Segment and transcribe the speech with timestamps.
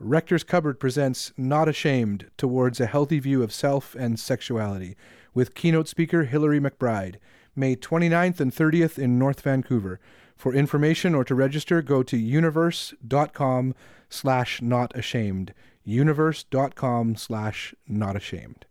[0.00, 4.96] Rector's Cupboard presents Not Ashamed Towards a Healthy View of Self and Sexuality
[5.34, 7.16] with keynote speaker Hilary McBride,
[7.56, 9.98] May 29th and 30th in North Vancouver.
[10.36, 13.74] For information or to register, go to universe.com
[14.08, 15.52] slash not ashamed.
[15.82, 18.66] Universe.com slash not ashamed.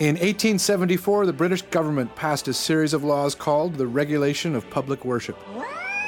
[0.00, 5.04] In 1874, the British government passed a series of laws called the Regulation of Public
[5.04, 5.38] Worship.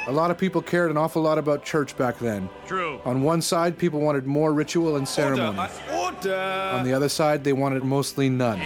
[0.07, 2.49] A lot of people cared an awful lot about church back then.
[2.65, 2.99] True.
[3.05, 5.59] On one side, people wanted more ritual and ceremony.
[5.93, 6.71] Order.
[6.73, 8.59] On the other side, they wanted mostly none.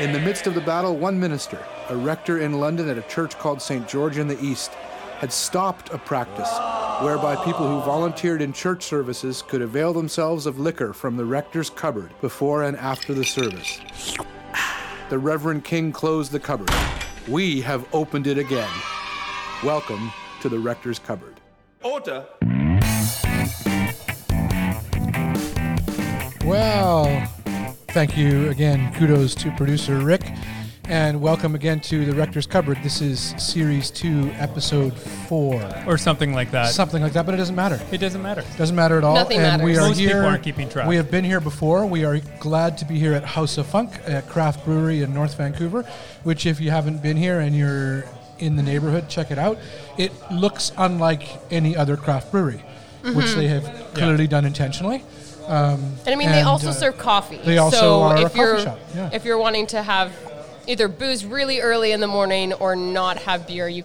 [0.00, 3.38] In the midst of the battle, one minister, a rector in London at a church
[3.38, 3.86] called St.
[3.86, 4.72] George in the East,
[5.18, 6.50] had stopped a practice
[7.00, 11.70] whereby people who volunteered in church services could avail themselves of liquor from the rector's
[11.70, 13.80] cupboard before and after the service.
[15.10, 16.72] The Reverend King closed the cupboard.
[17.28, 18.70] We have opened it again.
[19.62, 21.40] Welcome to the rector's cupboard.
[21.82, 22.26] Order.
[26.44, 27.26] Well,
[27.88, 28.92] thank you again.
[28.94, 30.22] Kudos to producer Rick.
[30.84, 32.78] And welcome again to the Rector's Cupboard.
[32.82, 35.84] This is Series 2, Episode 4.
[35.86, 36.70] or something like that.
[36.72, 37.78] Something like that, but it doesn't matter.
[37.92, 38.42] it doesn't matter.
[38.58, 39.14] Doesn't matter at all.
[39.14, 39.84] Nothing and we matters.
[39.84, 40.08] are Most here.
[40.08, 40.88] people aren't keeping track.
[40.88, 41.86] We have been here before.
[41.86, 45.36] We are glad to be here at House of Funk at Craft Brewery in North
[45.36, 45.86] Vancouver,
[46.24, 48.04] which, if you haven't been here and you're
[48.40, 49.58] in the neighborhood, check it out.
[49.98, 52.62] It looks unlike any other craft brewery,
[53.14, 55.04] which they have clearly done intentionally.
[55.46, 57.40] Um, And I mean, they also uh, serve coffee.
[57.44, 59.10] they also so are a if coffee you're shop, yeah.
[59.12, 60.12] if you're wanting to have
[60.66, 63.82] either booze really early in the morning or not have beer, you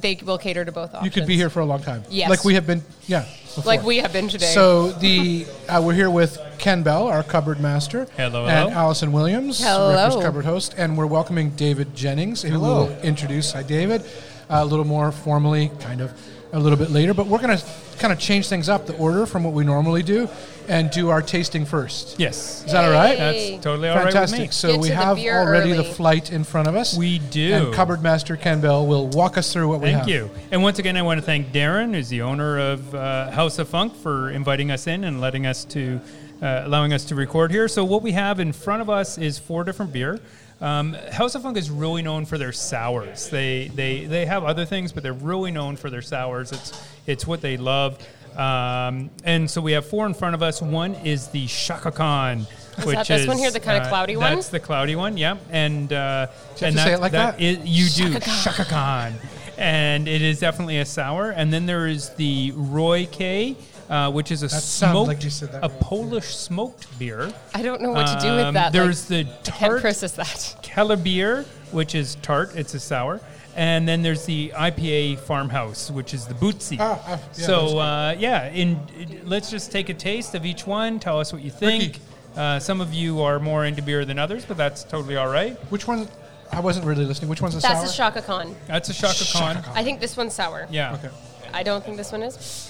[0.00, 1.04] they will cater to both options.
[1.04, 2.04] You could be here for a long time.
[2.08, 2.30] Yes.
[2.30, 3.24] Like we have been, yeah.
[3.58, 3.72] Before.
[3.72, 4.46] like we have been today.
[4.46, 8.70] So the uh, we're here with Ken Bell, our cupboard master, Hello, and hello.
[8.70, 9.94] Allison Williams, Hello.
[9.94, 13.52] Rector's cupboard host, and we're welcoming David Jennings, who will introduce.
[13.52, 14.02] Hi, David.
[14.50, 16.10] a little more formally, kind of,
[16.52, 17.64] a little bit later, but we're going to
[17.98, 20.28] kind of change things up, the order from what we normally do,
[20.68, 22.18] and do our tasting first.
[22.18, 22.64] Yes.
[22.64, 23.18] Is that all right?
[23.18, 24.38] That's totally all right Fantastic.
[24.38, 24.52] with me.
[24.52, 26.96] So Get we to the have beer already the flight in front of us.
[26.96, 27.52] We do.
[27.52, 30.04] And cupboard master Ken Bell will walk us through what we have.
[30.04, 30.30] Thank you.
[30.50, 33.68] And once again, I want to thank Darren, who's the owner of uh, House of
[33.68, 36.00] Funk, for inviting us in and letting us to,
[36.40, 37.68] uh, allowing us to record here.
[37.68, 40.20] So what we have in front of us is four different beer.
[40.60, 43.28] Um, House of Funk is really known for their sours.
[43.30, 46.50] They they they have other things, but they're really known for their sours.
[46.52, 47.98] It's it's what they love.
[48.36, 50.60] Um, and so we have four in front of us.
[50.62, 52.46] One is the Shaka Khan.
[52.84, 54.34] which that this one here, the kinda uh, cloudy one?
[54.36, 55.38] That's the cloudy one, yeah.
[55.50, 57.40] And uh, Do you have and to say it like that?
[57.40, 58.34] is- you do Shaka Khan.
[58.42, 59.14] Shaka Khan,
[59.56, 61.30] and it is definitely a sour.
[61.30, 63.56] And then there is the Roy K,
[63.88, 65.78] uh, which is a smoked, like you said that a wrong.
[65.80, 67.32] Polish smoked beer.
[67.54, 68.72] I don't know what to do Um, with that.
[68.72, 70.56] There's like, the I can't tart process that.
[70.62, 72.54] Keller beer, which is tart.
[72.56, 73.20] It's a sour.
[73.56, 76.76] And then there's the IPA Farmhouse, which is the Bootsy.
[76.78, 78.78] Ah, ah, yeah, so uh, yeah, in,
[79.24, 81.00] let's just take a taste of each one.
[81.00, 81.98] Tell us what you think.
[82.36, 85.56] Uh, some of you are more into beer than others, but that's totally all right.
[85.72, 86.06] Which one?
[86.52, 87.28] I wasn't really listening.
[87.30, 87.80] Which one's a That's sour?
[87.82, 88.56] That's a Shaka Khan.
[88.68, 89.62] That's a Shaka Shaka Khan.
[89.64, 89.76] Khan.
[89.76, 90.68] I think this one's sour.
[90.70, 90.94] Yeah.
[90.94, 91.10] Okay.
[91.52, 92.67] I don't think this one is, but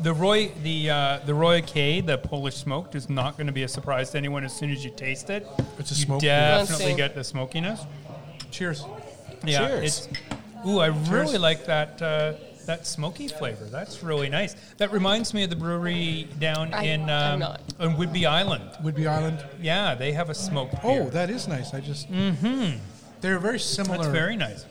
[0.00, 3.64] The Roy, the uh, the Roy K, the Polish smoked, is not going to be
[3.64, 5.46] a surprise to anyone as soon as you taste it.
[5.78, 7.80] It's a you smoked definitely get the smokiness.
[8.52, 8.84] Cheers.
[9.44, 10.08] Yeah, Cheers.
[10.08, 10.08] it's.
[10.66, 12.34] Ooh, I really like that uh,
[12.66, 13.64] that smoky flavor.
[13.64, 14.54] That's really nice.
[14.76, 17.60] That reminds me of the brewery down I- in um, not.
[17.80, 18.62] on Whidbey Island.
[18.82, 19.44] Woodby Island.
[19.60, 21.02] Yeah, they have a smoked beer.
[21.06, 21.74] Oh, that is nice.
[21.74, 22.10] I just.
[22.10, 22.78] Mm-hmm.
[23.20, 23.98] They're very similar.
[23.98, 24.64] that's very nice.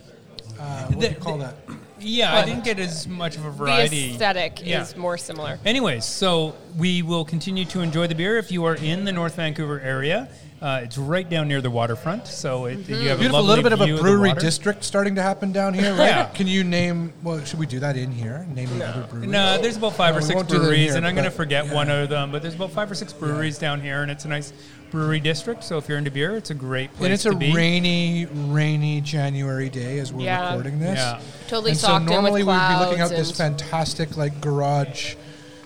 [0.57, 1.55] Uh, what do you call that?
[1.99, 4.07] Yeah, I didn't get as much of a variety.
[4.09, 4.81] the aesthetic Yeah.
[4.81, 5.59] is more similar.
[5.65, 9.35] Anyways, so we will continue to enjoy the beer if you are in the North
[9.35, 10.27] Vancouver area.
[10.59, 12.93] Uh, it's right down near the waterfront, so it, Mm-hmm.
[12.93, 14.39] you have Beautiful a little bit of a brewery water.
[14.39, 16.07] district starting to happen down here, right?
[16.07, 16.25] Yeah.
[16.33, 17.13] Can you name?
[17.21, 18.43] Well, should we do that in here?
[18.55, 19.29] Name the other breweries.
[19.29, 21.13] No, there's about five No, or six won't do that in breweries, here, and I'm
[21.13, 21.75] going to forget yeah.
[21.75, 22.31] one of them.
[22.31, 24.51] But there's about five or six breweries down here, and it's a nice
[24.91, 25.63] brewery district.
[25.63, 27.53] So if you're into beer, it's a great place And it's to a be.
[27.53, 30.47] rainy, rainy January day as we're Yeah.
[30.49, 30.97] recording this.
[30.97, 31.19] Yeah.
[31.47, 35.15] Totally and so socked in with normally we'd be looking out this fantastic like garage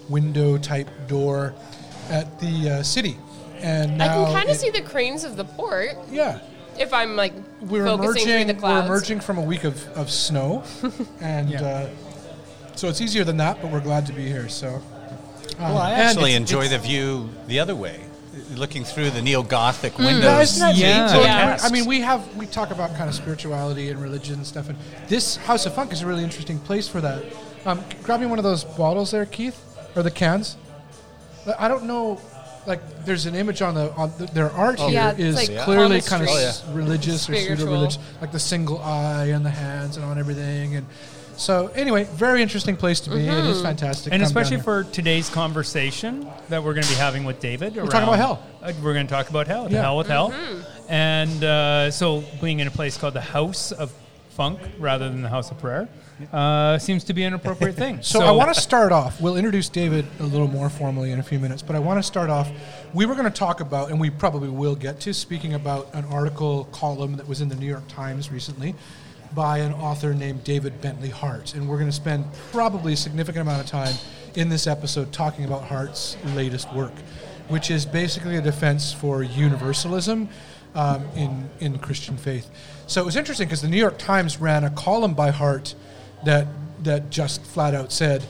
[0.10, 1.54] window type door
[2.10, 3.18] at the uh, city,
[3.62, 6.40] and I can kind of see the cranes of the port Yeah,
[6.78, 7.32] if I'm like
[7.62, 8.48] we're focusing through emerging.
[8.48, 8.86] the We're clouds.
[8.88, 10.64] emerging from a week of, of snow,
[11.22, 11.62] and Yeah.
[11.64, 11.90] uh,
[12.76, 13.62] so it's easier than that.
[13.62, 14.50] But we're glad to be here.
[14.50, 14.82] So,
[15.60, 18.00] Well, I Um, actually enjoy it's- the view the other way,
[18.56, 20.06] looking through the neo-Gothic Hmm.
[20.06, 20.24] windows.
[20.24, 21.02] Yeah, isn't that Yeah.
[21.04, 21.10] neat?
[21.12, 21.58] So, Yeah.
[21.62, 24.78] I mean, we have we talk about kind of spirituality and religion and stuff, and
[25.10, 27.24] this House of Funk is a really interesting place for that.
[27.66, 29.60] Um, grab me one of those bottles there, Keith,
[29.96, 30.56] or the cans.
[31.60, 32.20] I don't know.
[32.68, 35.64] Like, there's an image on the on the, their art here Yeah, is it's like
[35.66, 36.44] clearly kind of palmistry.
[36.46, 40.76] s- religious or pseudo religious, like the single eye and the hands and on everything,
[40.76, 40.86] and
[41.38, 43.28] So anyway, very interesting place to be.
[43.28, 44.14] It is fantastic.
[44.14, 47.76] And Come especially for today's conversation that we're going to be having with David.
[47.76, 48.44] We're talking about hell.
[48.62, 49.82] Uh, we're going to talk about hell, the Yeah.
[49.82, 50.34] hell with hell.
[50.90, 53.92] And uh, so being in a place called the House of
[54.32, 55.90] Funk rather than the House of Prayer
[56.32, 58.00] uh, seems to be an appropriate thing.
[58.12, 59.20] So, I want to start off.
[59.20, 62.04] We'll introduce David a little more formally in a few minutes, but I want to
[62.04, 62.50] start off.
[62.94, 66.06] We were going to talk about, and we probably will get to, speaking about an
[66.06, 68.76] article column that was in the New York Times recently
[69.34, 71.54] by an author named David Bentley Hart.
[71.56, 73.94] And we're going to spend probably a significant amount of time
[74.36, 76.94] in this episode talking about Hart's latest work,
[77.48, 80.30] which is basically a defense for universalism
[80.76, 82.50] um, in, in Christian faith.
[82.88, 85.76] So it was interesting because the New York Times ran a column by Hart
[86.26, 86.48] that
[86.84, 88.26] that just flat out said,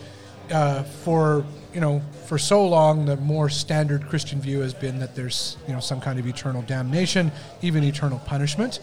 [0.51, 5.15] uh, for you know, for so long, the more standard Christian view has been that
[5.15, 7.31] there's you know some kind of eternal damnation,
[7.61, 8.79] even eternal punishment,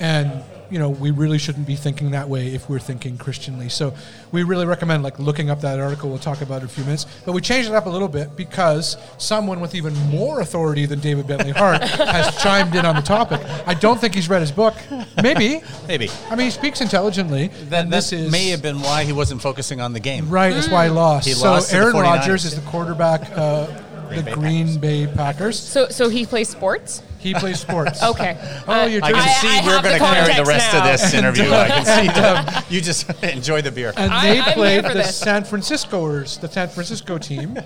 [0.00, 0.42] and
[0.72, 3.68] you know we really shouldn't be thinking that way if we're thinking Christianly.
[3.68, 3.94] So
[4.32, 6.08] we really recommend like looking up that article.
[6.08, 8.08] We'll talk about it in a few minutes, but we changed it up a little
[8.08, 12.96] bit because someone with even more authority than David Bentley Hart has chimed in on
[12.96, 13.40] the topic.
[13.66, 14.74] I don't think he's read his book.
[15.22, 15.60] Maybe.
[15.86, 16.08] Maybe.
[16.30, 17.48] I mean, he speaks intelligently.
[17.68, 20.30] That, this is may have been why he wasn't focusing on the game.
[20.30, 20.54] right.
[20.54, 21.26] That's why he lost.
[21.26, 22.02] He so lost Aaron 49ers.
[22.02, 23.66] Rodgers is the quarterback, uh,
[24.08, 25.58] the Bay Green Bay Packers.
[25.58, 27.02] So, so he plays sports.
[27.22, 28.02] He plays sports.
[28.12, 28.36] Okay.
[28.66, 29.46] Oh, you're I can Jersey.
[29.46, 31.50] see I we're going to carry the context rest of this interview.
[31.52, 32.74] I can see.
[32.74, 33.92] you just enjoy the beer.
[33.96, 35.16] And I- they I'm played for the this.
[35.16, 37.58] San Franciscoers, the San Francisco team,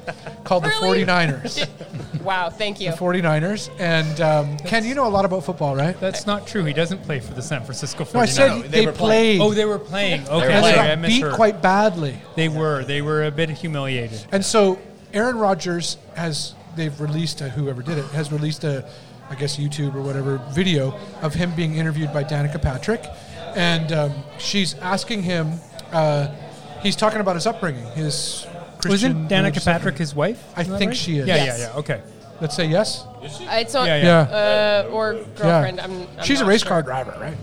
[0.45, 1.05] called the Really?
[1.05, 1.69] 49ers.
[2.23, 2.51] Wow.
[2.51, 2.91] Thank you.
[2.91, 3.71] The 49ers.
[3.81, 5.99] And um, Ken, you know a lot about football, right?
[6.01, 6.65] That's not true.
[6.65, 8.15] He doesn't play for the San Francisco 49ers.
[8.15, 9.41] No, I said No, they, they were played.
[9.41, 10.29] Oh, they were playing.
[10.29, 11.33] Okay, and they sorry, I got beat misheard.
[11.35, 12.21] quite badly.
[12.37, 12.85] They were.
[12.85, 14.25] They were a bit humiliated.
[14.33, 14.79] And so
[15.13, 18.87] Aaron Rodgers has they've released a, whoever did it has released a
[19.29, 23.05] I guess YouTube or whatever video of him being interviewed by Danica Patrick,
[23.57, 25.53] and um, she's asking him.
[25.93, 26.29] Uh,
[26.83, 28.47] he's talking about his upbringing, his
[28.79, 29.25] Christian.
[29.25, 30.43] Wasn't Danica Patrick his wife?
[30.57, 30.97] I Is that think right?
[30.97, 31.27] she is.
[31.27, 31.59] Yeah, Yes.
[31.59, 31.79] yeah, yeah.
[31.79, 32.03] Okay.
[32.41, 33.05] Let's say yes.
[33.05, 33.87] Uh, It's not.
[33.87, 34.85] Yeah, Yeah.
[34.87, 35.79] Uh, or girlfriend.
[35.79, 35.85] yeah.
[35.85, 36.69] I'm, I'm she's a not race sure.
[36.69, 37.37] car driver, right?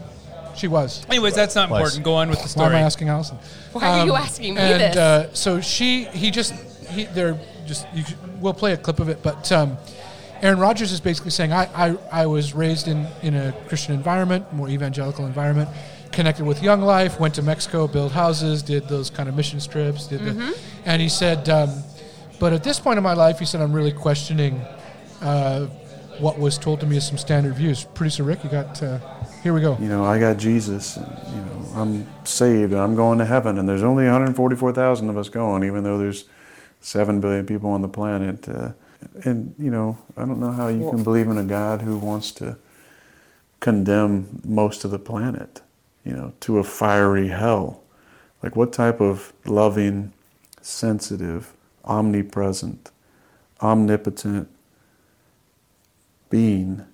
[0.56, 1.04] She was.
[1.10, 1.80] Anyways, that's not Was.
[1.80, 2.04] important.
[2.06, 2.66] Go on with the story.
[2.66, 2.84] Why am story.
[2.84, 3.38] I asking Allison?
[3.72, 4.96] Why are you asking me and, this?
[4.96, 6.54] Uh, so she, he just,
[6.92, 7.88] he, they're just.
[7.94, 9.78] You, should- we'll play a clip of it, but um,
[10.44, 14.52] Aaron Rodgers is basically saying, I, I, I was raised in in a Christian environment,
[14.54, 15.70] more evangelical environment,
[16.12, 20.08] connected with Young Life, went to Mexico, built houses, did those kind of mission trips,
[20.08, 20.40] did Mm-hmm.
[20.40, 21.70] the, and he said, um,
[22.40, 24.62] but at this point in my life, he said, I'm really questioning.
[25.22, 25.68] Uh,
[26.20, 27.86] what was told to me as some standard views.
[27.86, 28.82] Producer Rick, you got.
[28.84, 29.00] Uh,
[29.42, 29.78] here we go.
[29.80, 33.58] you know, I got Jesus, and, you know, I'm saved and I'm going to heaven,
[33.58, 36.26] and there's only 144,000 of us going, even though there's
[36.82, 38.48] 7 billion people on the planet.
[38.48, 38.74] Uh,
[39.24, 42.32] and, you know, I don't know how you can believe in a God who wants
[42.34, 42.58] to
[43.60, 45.62] condemn most of the planet,
[46.04, 47.84] you know, to a fiery hell.
[48.42, 50.14] Like, what type of loving,
[50.62, 51.54] sensitive,
[51.86, 52.92] omnipresent,
[53.62, 54.50] omnipotent
[56.30, 56.86] being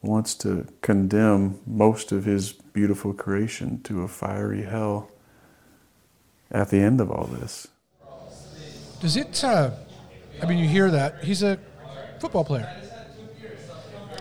[0.00, 5.10] wants to condemn most of his beautiful creation to a fiery hell
[6.50, 7.68] at the end of all this.
[9.00, 9.44] Does it?
[9.44, 9.70] Uh,
[10.42, 11.58] I mean, you hear that he's a
[12.20, 12.68] football player.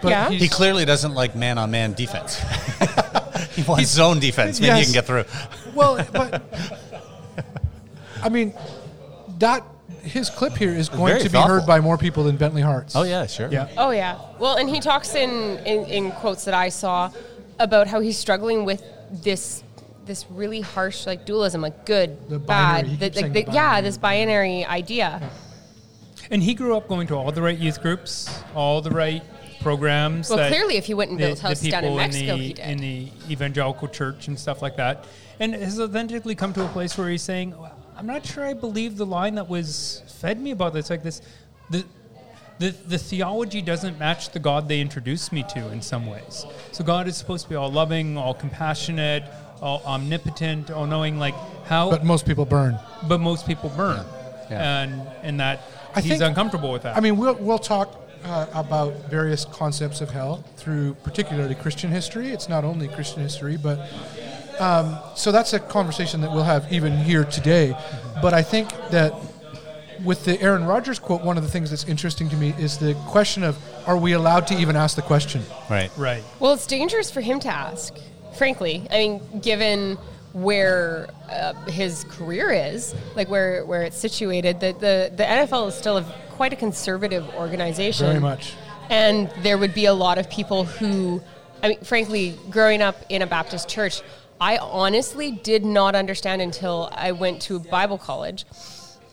[0.02, 0.30] But Yeah.
[0.30, 2.40] He clearly doesn't like man-on-man defense.
[3.56, 4.60] he wants zone defense.
[4.60, 4.80] Maybe Yes.
[4.80, 5.26] you can get through.
[5.74, 6.44] well, but
[8.22, 8.54] I mean,
[9.40, 9.64] that
[10.02, 12.96] his clip here is going very to be heard by more people than Bentley Hart's.
[12.96, 13.50] Oh yeah, sure.
[13.52, 13.70] Yeah.
[13.78, 14.20] Oh yeah.
[14.40, 17.12] Well, and he talks in, in in quotes that I saw
[17.60, 19.64] about how he's struggling with this
[20.06, 22.96] this really harsh like dualism, like good, The binary.
[22.96, 25.30] Bad, the, like the, the yeah, this binary idea.
[26.32, 29.24] And he grew up going to all the right youth groups, all the right
[29.62, 30.30] programs.
[30.30, 32.38] Well, that clearly, if he went and the- built the houses down in people Mexico,
[32.38, 32.66] the, he did.
[32.70, 35.06] in the evangelical church and stuff like that,
[35.40, 37.54] and has authentically come to a place where he's saying,
[37.96, 40.90] "I'm not sure I believe the line that was fed me about this.
[40.90, 41.22] Like this,
[41.70, 41.84] the."
[42.60, 46.44] The, the theology doesn't match the God they introduced me to in some ways.
[46.72, 49.22] So God is supposed to be all loving, all compassionate,
[49.62, 51.20] all omnipotent, all knowing.
[51.20, 52.80] Like how, But most people burn.
[53.08, 54.04] but most people burn,
[54.50, 54.82] Yeah.
[54.82, 55.62] and and that
[55.98, 56.96] I he's think- uncomfortable with that.
[56.96, 62.30] I mean, we'll we'll talk uh, about various concepts of hell through particularly Christian history.
[62.30, 63.80] It's not only Christian history, but
[64.60, 67.76] um, so that's a conversation that we'll have even here today.
[68.22, 69.14] But I think that
[70.04, 72.94] with the Aaron Rodgers quote, one of the things that's interesting to me is the
[73.08, 75.42] question of are we allowed to even ask the question?
[75.70, 75.90] Right.
[75.98, 76.24] right.
[76.40, 77.96] Well, it's dangerous for him to ask,
[78.38, 78.86] frankly.
[78.92, 79.98] I mean, given
[80.44, 85.76] where uh, his career is, like where, where it's situated, the, the, the NFL is
[85.76, 88.06] still a, quite a conservative organization.
[88.08, 88.54] Very much.
[88.90, 91.22] And there would be a lot of people who,
[91.64, 94.02] I mean, frankly, growing up in a Baptist church,
[94.40, 98.46] I honestly did not understand until I went to Bible college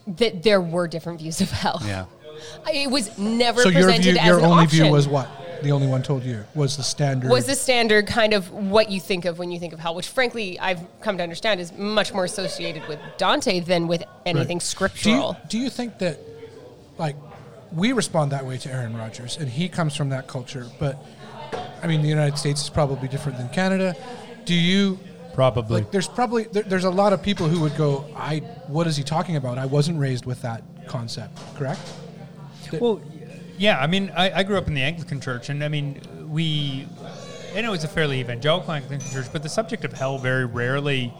[0.07, 1.81] that there were different views of hell.
[1.85, 2.04] Yeah.
[2.66, 4.85] I- It was never So your presented view, as your an only option.
[4.85, 5.28] view was what?
[5.64, 7.30] The only one told you was the standard.
[7.30, 10.09] was the standard kind of what you think of when you think of hell, which
[10.09, 14.62] frankly I've come to understand is much more associated with Dante than with anything Right.
[14.62, 15.33] scriptural.
[15.33, 16.18] Do you, do you think that,
[16.99, 17.16] like,
[17.73, 21.02] we respond that way to Aaron Rodgers, and he comes from that culture, but
[21.83, 23.97] I mean, the United States is probably different than Canada.
[24.44, 24.99] Do you
[25.35, 25.80] Probably.
[25.83, 25.90] like?
[25.90, 29.02] There's probably there, there's a lot of people who would go, "I what is he
[29.02, 29.59] talking about?
[29.59, 31.80] I wasn't raised with that concept." Correct?
[32.80, 33.00] Well,
[33.59, 33.79] yeah.
[33.79, 36.87] I mean, I, I grew up in the Anglican Church, and I mean, we,
[37.55, 41.13] and it was a fairly evangelical Anglican church, but the subject of hell very rarely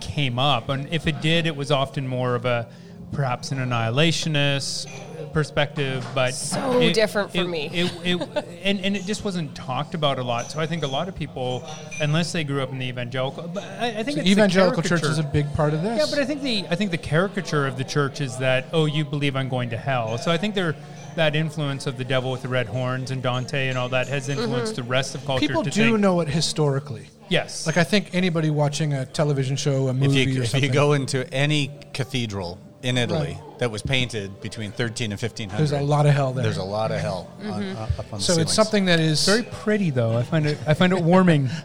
[0.00, 2.68] came up, and if it did, it was often more of a
[3.12, 4.86] perhaps an annihilationist
[5.34, 7.68] perspective, but So different for it- me.
[7.72, 10.50] It, it, and, and it just wasn't talked about a lot.
[10.50, 11.66] So I think a lot of people,
[12.00, 15.02] unless they grew up in the evangelical, but I, I think The it's evangelical church
[15.02, 15.98] is a big part of this.
[15.98, 18.86] Yeah, but I think the I think the caricature of the church is that oh
[18.86, 20.16] you believe I'm going to hell.
[20.18, 20.74] So I think there
[21.16, 24.28] that influence of the devil with the red horns and Dante and all that has
[24.28, 25.46] influenced the rest of culture.
[25.46, 27.06] people to do think, know it historically.
[27.28, 27.66] Yes.
[27.66, 30.68] Like I think anybody watching a television show, a If movie, you, or if you
[30.70, 33.58] go into any cathedral in Italy Right.
[33.60, 36.42] that was painted between 13 and 1500, there's a lot of hell there.
[36.42, 39.24] There's a lot of hell on, uh, up on the so it's something that is
[39.24, 40.16] very pretty though.
[40.18, 41.48] I find it I find it warming.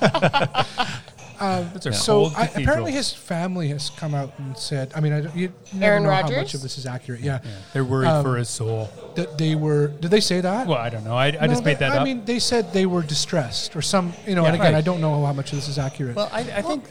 [1.38, 4.92] That's So I, apparently his family has come out and said.
[4.94, 7.20] I mean, I don't, you never Aaron know how much of this is accurate.
[7.20, 7.40] Yeah,
[7.72, 8.90] they're worried um, for his soul.
[9.14, 9.88] that they were.
[9.88, 10.66] Did they say that?
[10.66, 11.16] Well, I don't know.
[11.16, 12.00] I, I No, just made that I up.
[12.02, 14.12] I mean, they said they were distressed or some.
[14.26, 14.78] You know, Yeah, and again, right.
[14.78, 16.16] I don't know how much of this is accurate.
[16.16, 16.84] Well, I, I think,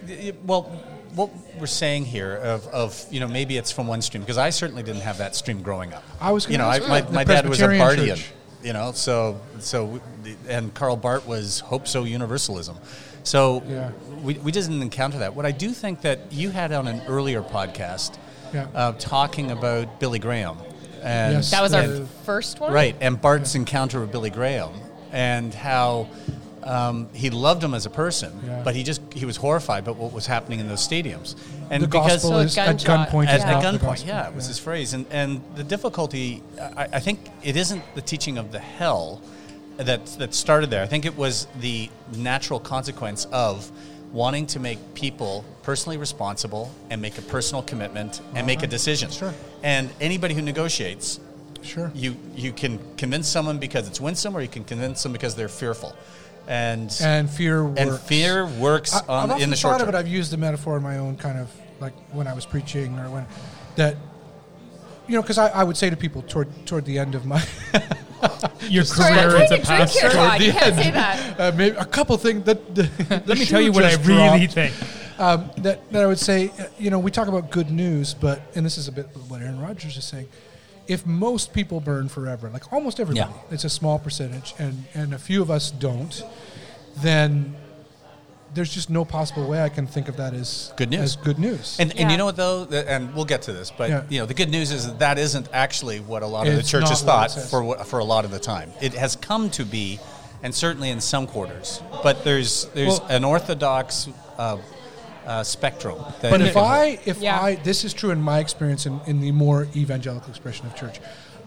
[0.46, 0.64] well,
[1.16, 4.50] what we're saying here of, of, you know, maybe it's from one stream, because I
[4.52, 6.04] certainly didn't have that stream growing up.
[6.22, 8.32] I was You know, I, my, my dad was a Presbyterian Barthian, church.
[8.64, 10.00] you know, so, so,
[10.48, 12.78] and Karl Barth was Hope So Universalism.
[13.28, 13.92] So Yeah.
[14.24, 15.36] we, we didn't encounter that.
[15.36, 18.14] What I do think that you had on an earlier podcast
[18.54, 18.68] Yeah.
[18.74, 20.58] uh, talking about Billy Graham.
[21.04, 21.52] And Yes.
[21.52, 22.72] that was our the- first one?
[22.72, 24.72] Right, and Barth's encounter with Billy Graham
[25.12, 26.08] and how
[26.64, 28.62] um, he loved him as a person, Yeah.
[28.64, 31.36] but he just he was horrified by what was happening in those stadiums.
[31.70, 33.10] And the because gospel So is at gunshot.
[33.10, 33.28] gunpoint.
[33.28, 34.94] at, is at gunpoint, yeah, it was his phrase.
[34.94, 36.44] And and the difficulty,
[36.76, 39.22] I, I think, it isn't the teaching of the hell
[39.78, 40.84] that that started there.
[40.84, 43.72] I think it was the natural consequence of
[44.12, 49.10] wanting to make people personally responsible and make a personal commitment and make a decision.
[49.10, 49.18] Uh-huh.
[49.32, 49.34] Sure.
[49.64, 51.20] And anybody who negotiates
[51.62, 51.92] Sure.
[51.94, 55.50] you you can convince someone because it's winsome, or you can convince them because they're
[55.50, 55.96] fearful,
[56.48, 57.80] and and fear works.
[57.82, 59.90] and fear works I, on, I've in the short term.
[59.90, 59.98] of it.
[59.98, 63.10] I've used the metaphor in my own kind of like when I was preaching or
[63.10, 63.26] when
[63.76, 63.96] that.
[65.08, 67.42] You know, because I, I would say to people toward toward the end of my
[68.70, 70.00] Your Sorry, I'm career trying as a drink pastor.
[70.02, 70.42] here, Todd.
[70.42, 71.40] You can't say that.
[71.40, 72.90] uh, maybe a couple things that the,
[73.26, 74.74] Let me tell you what I really think.
[75.20, 78.42] um, that, that I would say, uh, you know, we talk about good news, but,
[78.56, 80.28] and this is a bit what Aaron Rodgers is saying,
[80.88, 83.38] if most people burn forever, like almost everybody, Yeah.
[83.52, 86.24] it's a small percentage, and, and a few of us don't,
[86.98, 87.56] then
[88.58, 91.02] there's just no possible way I can think of that as Good news.
[91.02, 91.78] As good news.
[91.80, 94.04] And, and you know what though, and we'll get to this, but Yeah.
[94.10, 96.60] you know the good news is that that isn't actually what a lot of the
[96.60, 98.72] It's churches thought for for a lot of the time.
[98.82, 100.00] It has come to be,
[100.44, 104.58] and certainly in some quarters, but there's there's Well- an orthodox uh,
[105.26, 105.98] uh, spectrum.
[106.22, 107.40] That But if I, if Yeah.
[107.40, 111.00] I, this is true in my experience in, in the more evangelical expression of church,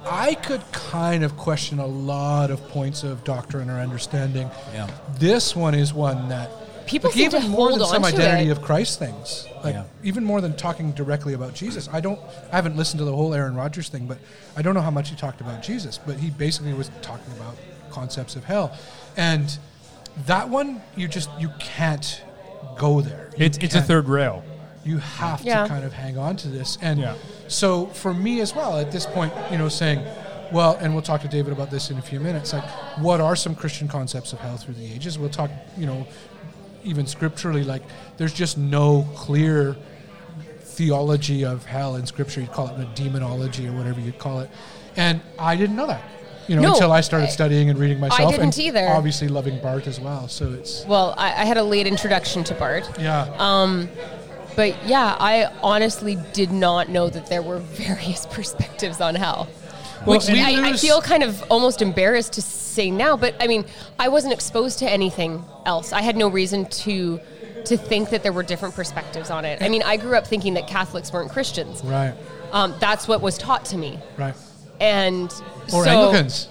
[0.04, 4.50] I could kind of question a lot of points of doctrine or understanding.
[4.74, 4.88] Yeah.
[5.18, 6.50] This one is one that
[6.86, 8.52] People like, seem even to more hold than some on to identity it.
[8.52, 9.84] of Christ things, like Yeah.
[10.02, 11.88] even more than talking directly about Jesus.
[11.92, 12.18] I don't,
[12.52, 14.18] I haven't listened to the whole Aaron Rodgers thing, but
[14.56, 15.98] I don't know how much he talked about Jesus.
[15.98, 17.56] But he basically was talking about
[17.90, 18.76] concepts of hell,
[19.16, 19.56] and
[20.26, 22.22] that one you just you can't
[22.78, 23.30] go there.
[23.36, 24.42] You It's it's a third rail.
[24.84, 25.62] you have Yeah.
[25.64, 26.78] to kind of hang on to this.
[26.80, 27.14] And Yeah.
[27.48, 30.00] so for me as well, at this point, you know, saying,
[30.52, 32.64] well, and we'll talk to David about this in a few minutes, like
[32.98, 35.18] what are some Christian concepts of hell through the ages?
[35.18, 36.06] We'll talk, you know,
[36.84, 37.82] even scripturally, like
[38.16, 39.76] there's just no clear
[40.62, 42.40] theology of hell in scripture.
[42.40, 44.50] You'd call it a demonology or whatever you'd call it.
[44.96, 46.02] And I didn't know that.
[46.48, 48.88] You know, No, until I started studying and reading myself, I didn't and either.
[48.88, 50.26] obviously loving Barth as well.
[50.26, 52.98] So it's Well, I, I had a late introduction to Barth.
[52.98, 53.88] yeah, um,
[54.56, 59.48] But yeah, I honestly did not know that there were various perspectives on hell.
[60.06, 63.46] Well, Which we I, I feel kind of almost embarrassed to say now, but I
[63.46, 63.64] mean,
[63.98, 65.92] I wasn't exposed to anything else.
[65.92, 67.20] I had no reason to
[67.66, 69.62] to think that there were different perspectives on it.
[69.62, 71.82] I mean, I grew up thinking that Catholics weren't Christians.
[71.84, 72.14] right,
[72.52, 74.34] Um, that's what was taught to me, right.
[74.80, 75.30] and
[75.74, 76.48] Or so, Anglicans.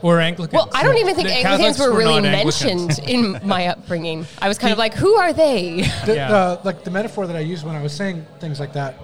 [0.00, 0.54] Or Anglicans.
[0.54, 4.26] Well, I don't even think The Anglicans Catholics were really mentioned in my upbringing.
[4.40, 5.82] I was kind of like, who are they?
[6.06, 6.32] The, Yeah.
[6.32, 8.94] uh, like the metaphor that I used when I was saying things like that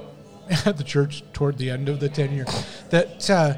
[0.66, 2.46] at the church toward the end of the tenure,
[2.90, 3.54] that uh,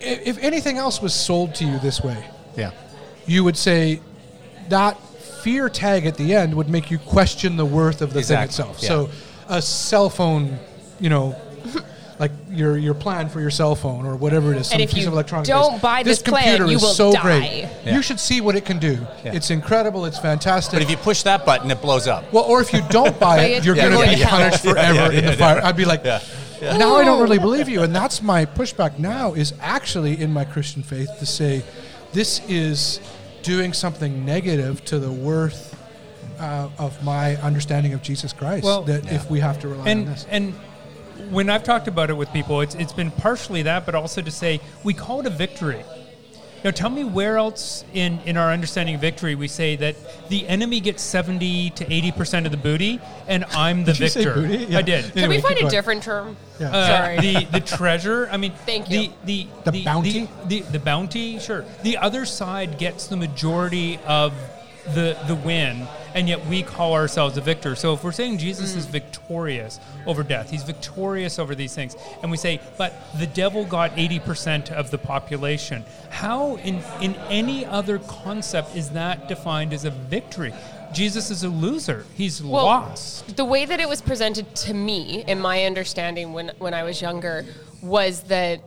[0.00, 2.22] if anything else was sold to you this way,
[2.56, 2.70] Yeah.
[3.26, 4.00] you would say
[4.68, 4.98] that
[5.42, 8.70] fear tag at the end would make you question the worth of the Exactly, thing
[8.70, 8.82] itself.
[8.82, 8.88] yeah.
[8.88, 9.08] So
[9.48, 10.58] a cell phone,
[11.00, 11.34] you know,
[12.18, 14.94] like your your plan for your cell phone or whatever it is, some And if
[14.94, 15.82] piece you of electronic don't device.
[15.82, 17.22] buy this this plan, computer you is will so die.
[17.22, 17.68] great.
[17.84, 17.94] Yeah.
[17.96, 18.98] You should see what it can do.
[19.24, 19.34] Yeah.
[19.34, 20.06] It's incredible.
[20.06, 20.72] It's fantastic.
[20.72, 22.32] But if you push that button, it blows up.
[22.32, 24.30] Well, or if you don't buy it, you're Yeah, going to yeah, be yeah.
[24.30, 25.60] punished Yeah, forever yeah, in the yeah, fire.
[25.62, 26.20] I'd be like, Yeah.
[26.78, 27.82] now I don't really believe you.
[27.82, 31.62] And that's my pushback now is actually in my Christian faith to say
[32.12, 33.00] this is
[33.42, 35.74] doing something negative to the worth
[36.40, 38.64] uh, of my understanding of Jesus Christ.
[38.64, 40.26] Well, that if we have to rely on this.
[40.30, 40.54] and
[41.30, 44.30] when I've talked about it with people, it's it's been partially that, but also to
[44.30, 45.82] say we call it a victory.
[46.64, 49.94] Now, tell me where else in, in our understanding of victory we say that
[50.28, 54.08] the enemy gets seventy to eighty percent of the booty, and I'm the Did you
[54.08, 54.40] say victor.
[54.40, 54.64] booty?
[54.64, 54.78] Yeah.
[54.78, 55.04] I did.
[55.12, 55.70] Can Anyway, we find a going.
[55.70, 56.36] different term?
[56.58, 56.70] Yeah.
[56.74, 57.20] Uh, Sorry.
[57.20, 58.28] The the treasure.
[58.32, 59.10] I mean, Thank you.
[59.24, 60.20] The the The bounty?
[60.22, 61.38] The, the, the bounty.
[61.38, 61.64] Sure.
[61.82, 64.32] The other side gets the majority of
[64.94, 67.76] the the win, and yet we call ourselves a victor.
[67.76, 68.78] So if we're saying Jesus Mm.
[68.78, 73.64] is victorious over death, he's victorious over these things, and we say, but the devil
[73.64, 75.84] got eighty percent of the population.
[76.10, 80.52] How in in any other concept is that defined as a victory?
[80.92, 82.06] Jesus is a loser.
[82.14, 83.36] He's Well, lost.
[83.36, 87.02] The way that it was presented to me, in my understanding when, when I was
[87.02, 87.44] younger,
[87.82, 88.60] was that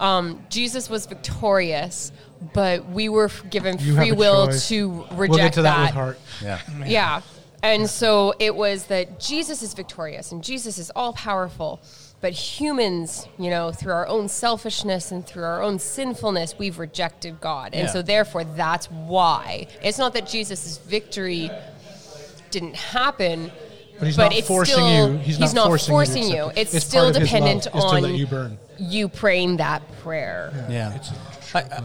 [0.00, 2.10] um, Jesus was victorious,
[2.54, 4.68] but we were given You free will choice.
[4.68, 6.18] to reject we'll get to that, with Hart.
[6.42, 6.60] Yeah.
[6.86, 7.20] Yeah.
[7.62, 11.80] And so it was that Jesus is victorious and Jesus is all powerful.
[12.22, 17.40] But humans, you know, through our own selfishness and through our own sinfulness, we've rejected
[17.40, 17.74] God.
[17.74, 17.92] And Yeah.
[17.92, 19.66] so therefore that's why.
[19.82, 21.50] It's not that Jesus' victory
[22.50, 23.50] didn't happen.
[23.98, 26.58] But he's not it's forcing still, you- he's not forcing you to it.
[26.58, 28.58] It's, It's still part of his dependent love, is to on you burn.
[28.78, 30.52] you praying that prayer.
[30.70, 30.94] Yeah.
[30.94, 31.10] It's
[31.54, 31.82] I, I,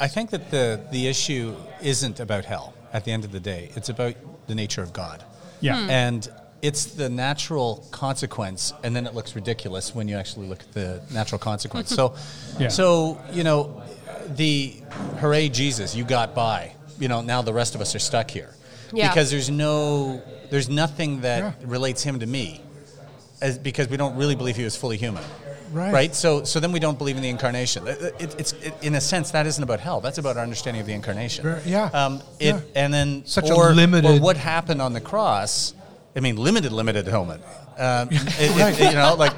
[0.00, 3.70] I think that the, the issue isn't about hell at the end of the day.
[3.76, 4.14] It's about
[4.46, 5.22] the nature of God.
[5.60, 5.84] Yeah.
[5.84, 5.90] Hmm.
[5.90, 6.28] And
[6.62, 11.00] it's the natural consequence, and then it looks ridiculous when you actually look at the
[11.12, 11.90] natural consequence.
[11.90, 12.14] so,
[12.58, 12.68] Yeah.
[12.68, 13.82] so you know,
[14.28, 14.74] the
[15.20, 16.72] hooray Jesus, you got by.
[16.98, 18.54] You know, now the rest of us are stuck here
[18.92, 19.08] Yeah.
[19.08, 21.52] because there's no, there's nothing that Yeah.
[21.64, 22.60] relates him to me,
[23.40, 25.22] as because we don't really believe he was fully human.
[25.72, 25.92] Right.
[25.92, 26.14] Right.
[26.14, 27.86] So, so then we don't believe in the incarnation.
[27.86, 30.00] It, it, it's it, in a sense that isn't about hell.
[30.00, 31.42] That's about our understanding of the incarnation.
[31.44, 31.84] Ver- yeah.
[31.92, 32.60] Um, it, Yeah.
[32.74, 35.74] And then Such a limited- Or what happened on the cross?
[36.16, 37.42] I mean, limited, limited atonement.
[37.78, 38.78] Um, it- it- Right.
[38.78, 39.32] you know, like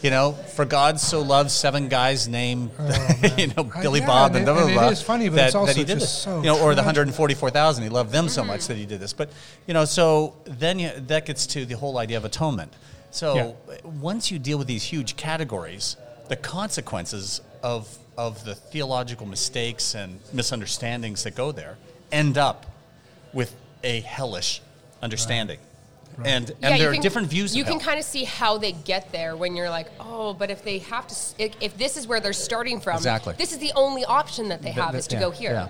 [0.00, 2.70] you know, for God so loved seven guys named
[3.36, 4.88] you know Uh, Billy yeah, Bob and and, it- blah blah blah.
[4.90, 6.22] is funny, but that, it's also that he did just this.
[6.22, 7.82] so you know, or the 144,000.
[7.82, 9.12] He loved them so much that he did this.
[9.12, 9.30] But
[9.66, 12.72] you know, so then you, that gets to the whole idea of atonement.
[13.10, 13.76] So Yeah.
[13.84, 15.96] once you deal with these huge categories,
[16.28, 21.78] the consequences of of the theological mistakes and misunderstandings that go there
[22.10, 22.66] end up
[23.32, 24.60] with a hellish
[25.00, 25.58] understanding.
[26.24, 27.54] And and Yeah, you there are different views.
[27.54, 27.86] You of can hell.
[27.90, 31.06] kind of see how they get there when you're like, oh, but if they have
[31.06, 33.34] to, if, if this is where they're starting from, Exactly.
[33.38, 35.52] this is the only option that they That- have that- is to yeah, go here.
[35.52, 35.68] yeah.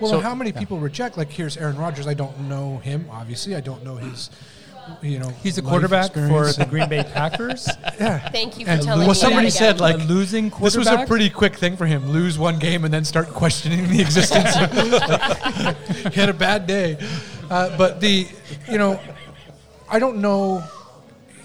[0.00, 1.18] Well, So- how many people reject?
[1.18, 2.06] Like, here's Aaron Rodgers.
[2.06, 3.54] I don't know him, obviously.
[3.54, 4.30] I don't know his,
[5.02, 5.28] you know.
[5.42, 7.68] He's a quarterback for the Green Bay Packers.
[8.00, 8.28] yeah.
[8.30, 9.80] Thank you for And telling well, somebody that said again.
[9.80, 12.10] like A losing This was a pretty quick thing for him.
[12.10, 14.56] Lose one game and then start questioning the existence.
[14.56, 16.96] of He had a bad day,
[17.50, 18.26] uh, but the
[18.68, 19.00] you know,
[19.88, 20.62] I don't know.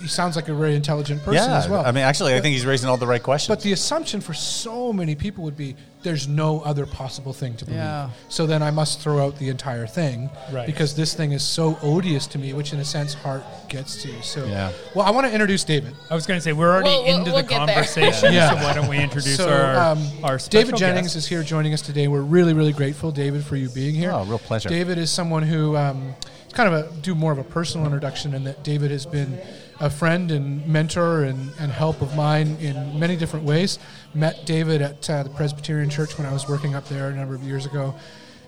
[0.02, 1.84] He sounds like a very intelligent person yeah, as well.
[1.84, 3.56] I mean, actually, I think he's raising all the right questions.
[3.56, 7.66] But the assumption for so many people would be there's no other possible thing to
[7.66, 7.80] believe.
[7.82, 8.10] Yeah.
[8.30, 10.66] So then I must throw out the entire thing Right.
[10.66, 14.22] because this thing is so odious to me, which in a sense Hart gets to.
[14.22, 14.72] So Yeah.
[14.94, 15.94] well, I want to introduce David.
[16.10, 17.76] I was going to say we're already We'll- we'll- into we'll the get there.
[17.76, 18.52] conversation, Yeah.
[18.52, 21.16] so why don't we introduce so our um, our special David Jennings guest.
[21.18, 22.08] is here joining us today.
[22.08, 24.12] We're really really grateful, David, for you being here.
[24.14, 24.70] Oh, real pleasure.
[24.70, 26.16] David is someone who um,
[26.54, 29.40] kind of a do more of a personal introduction, in that David has been
[29.80, 33.80] a friend and mentor and, and help of mine in many different ways.
[34.14, 37.36] Met David at uh, the Presbyterian Church when I was working up there a number
[37.36, 37.94] of years ago,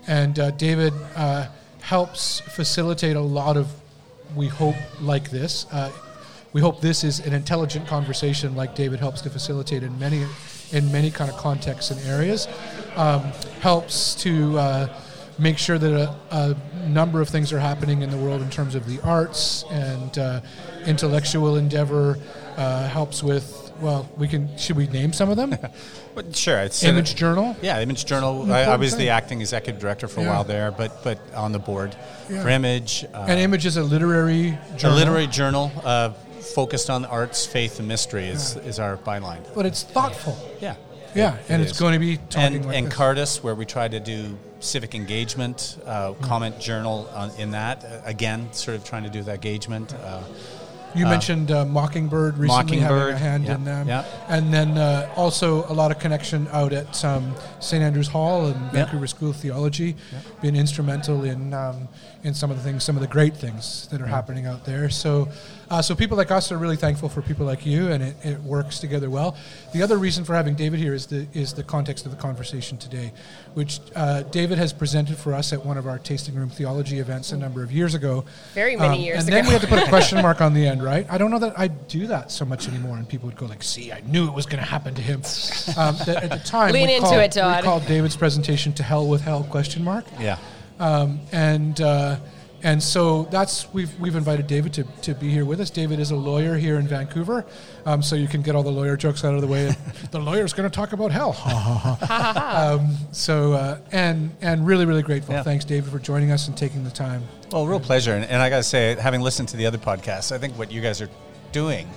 [0.06, 1.48] and uh, David uh,
[1.80, 3.68] helps facilitate a lot of,
[4.34, 5.66] we hope, like this.
[5.70, 5.92] Uh,
[6.52, 10.24] we hope this is an intelligent conversation, like David helps to facilitate in many,
[10.72, 12.48] in many kind of contexts and areas.
[12.96, 13.20] Um,
[13.60, 15.00] helps to uh,
[15.38, 18.74] make sure that a, a number of things are happening in the world in terms
[18.74, 20.40] of the arts and uh,
[20.86, 22.18] intellectual endeavor
[22.56, 23.72] uh, helps with.
[23.80, 24.56] Well, we can.
[24.58, 25.54] Should we name some of them?
[26.14, 27.54] But sure, it's Image Journal.
[27.62, 28.50] Yeah, Image Journal.
[28.52, 28.98] I, I was thing.
[28.98, 31.94] the acting executive director for a while there, but but on the board
[32.28, 32.42] Yeah.
[32.42, 33.04] for Image.
[33.14, 34.96] Uh, And Image is a literary journal.
[34.96, 36.10] a literary journal uh,
[36.56, 39.44] focused on arts, faith, and mystery is, is our byline.
[39.54, 40.36] but it's thoughtful.
[40.60, 40.74] Yeah.
[41.14, 41.78] Yeah, It- and it it's is.
[41.80, 42.94] going to be talking and, like and this.
[42.98, 47.84] Cardus, where we try to do civic engagement, uh, comment journal on, in that.
[47.84, 49.94] Uh, again, sort of trying to do that engagement.
[49.94, 50.22] Uh,
[50.94, 54.04] You mentioned uh, Mockingbird recently having a hand yeah, in them, yeah.
[54.28, 58.60] and then uh, also a lot of connection out at um, St Andrews Hall and
[58.66, 58.84] Yeah.
[58.84, 59.96] Vancouver School of Theology,
[60.40, 61.88] been instrumental in um,
[62.24, 64.88] in some of the things, some of the great things that are happening out there.
[64.90, 65.28] So,
[65.70, 68.40] uh, so people like us are really thankful for people like you, and it, it
[68.42, 69.36] works together well.
[69.74, 72.78] The other reason for having David here is the is the context of the conversation
[72.78, 73.12] today,
[73.54, 77.32] which uh, David has presented for us at one of our tasting room theology events
[77.32, 78.24] a number of years ago.
[78.54, 79.36] Very many Um, years and ago.
[79.36, 81.06] then we had to put a question mark on the end, right?
[81.10, 83.62] I don't know that I do that so much anymore, and people would go like,
[83.62, 85.22] "See, I knew it was going to happen to him."
[85.76, 87.62] Um, th- at the time, Lean into called, it, Todd.
[87.62, 90.38] We called David's presentation "To Hell with Hell?" question mark, yeah.
[90.80, 92.16] um, and uh,
[92.62, 95.70] and so that's we've we've invited David to, to be here with us.
[95.70, 97.44] David is a lawyer here in Vancouver,
[97.86, 99.76] um, so you can get all the lawyer jokes out of the way.
[100.10, 101.36] the lawyer's going to talk about hell.
[102.10, 105.34] um, so uh, and and really really grateful.
[105.34, 105.42] Yeah.
[105.42, 107.22] Thanks, David, for joining us and taking the time.
[107.52, 108.14] Well, real pleasure.
[108.14, 110.70] And, and I got to say, having listened to the other podcasts, I think what
[110.72, 111.08] you guys are
[111.52, 111.88] doing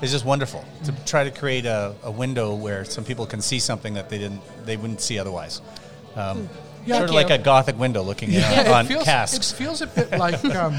[0.00, 3.58] is just wonderful to try to create a, a window where some people can see
[3.58, 5.60] something that they didn't, they wouldn't see otherwise.
[6.16, 6.48] Um,
[6.86, 6.98] Yeah.
[6.98, 9.52] sort of like a gothic window looking in Yeah, on it feels, casks.
[9.52, 10.76] It feels a bit like um,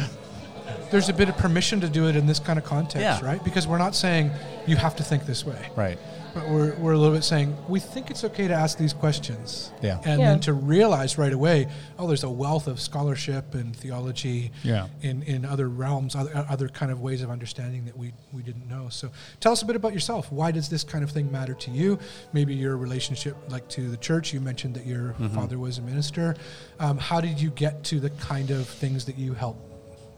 [0.91, 3.19] there's a bit of permission to do it in this kind of context, Yeah.
[3.25, 3.43] right?
[3.43, 4.31] Because we're not saying
[4.67, 5.97] you have to think this way, right.
[6.35, 9.71] But we're, we're a little bit saying we think it's okay to ask these questions.
[9.81, 9.99] Yeah.
[10.03, 10.31] And Yeah.
[10.31, 11.67] then to realize right away,
[11.97, 14.87] oh, there's a wealth of scholarship and theology Yeah.
[15.01, 18.67] in, in other realms, other, other kind of ways of understanding that we, we didn't
[18.67, 18.89] know.
[18.89, 20.29] So tell us a bit about yourself.
[20.29, 21.97] Why does this kind of thing matter to you?
[22.33, 24.33] Maybe your relationship like to the church.
[24.33, 25.27] You mentioned that your Mm-hmm.
[25.29, 26.35] father was a minister.
[26.81, 29.55] Um, how did you get to the kind of things that you help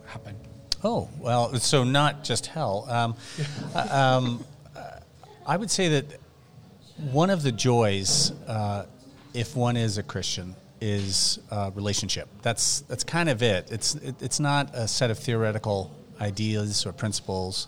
[0.08, 0.36] happen?
[0.84, 2.86] Oh, well, so not just hell.
[2.90, 3.16] Um,
[3.76, 4.44] uh, um,
[5.48, 6.06] I would say that
[7.12, 8.86] one of the joys, uh,
[9.34, 12.28] if one is a Christian, is uh, relationship.
[12.42, 13.72] That's, that's kind of it.
[13.72, 14.22] It's, it.
[14.22, 17.68] It's not a set of theoretical ideas or principles,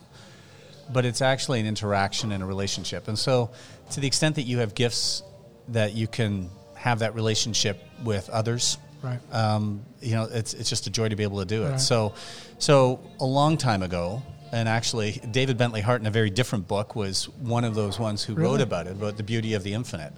[0.91, 3.07] but it's actually an interaction and a relationship.
[3.07, 3.51] And so,
[3.91, 5.23] to the extent that you have gifts
[5.69, 9.19] that you can have that relationship with others, Right.
[9.31, 11.69] um, you know, it's, it's just a joy to be able to do it.
[11.69, 11.79] Right.
[11.79, 12.13] So,
[12.57, 16.95] so a long time ago, and actually, David Bentley Hart, in a very different book,
[16.95, 20.13] was one of those ones who wrote about it, about the beauty of the infinite.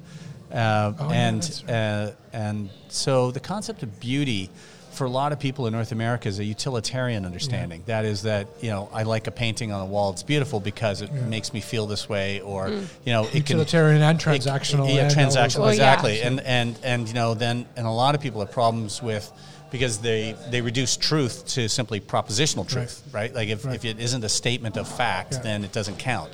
[0.51, 4.49] Uh, Oh, yeah, and that's uh, and so the concept of beauty
[4.91, 7.81] for a lot of people in North America is a utilitarian understanding.
[7.85, 11.01] That is that you know I like a painting on a wall; it's beautiful because
[11.01, 14.93] it makes me feel this way, or you know it can Utilitarian and it- transactional
[14.93, 15.73] yeah, and transactional, Well, yeah.
[15.75, 16.21] exactly.
[16.21, 19.31] And and and you know then and a lot of people have problems with
[19.71, 23.33] because they they reduce truth to simply propositional truth, right?
[23.33, 23.75] Like if, Right.
[23.75, 25.39] if it isn't a statement of fact, Yeah.
[25.39, 26.31] then it doesn't count.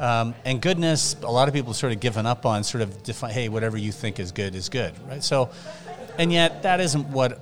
[0.00, 3.02] Um, and goodness, a lot of people have sort of given up on sort of
[3.02, 5.22] define, hey, whatever you think is good is good, right?
[5.22, 5.50] So,
[6.18, 7.38] and yet that isn't what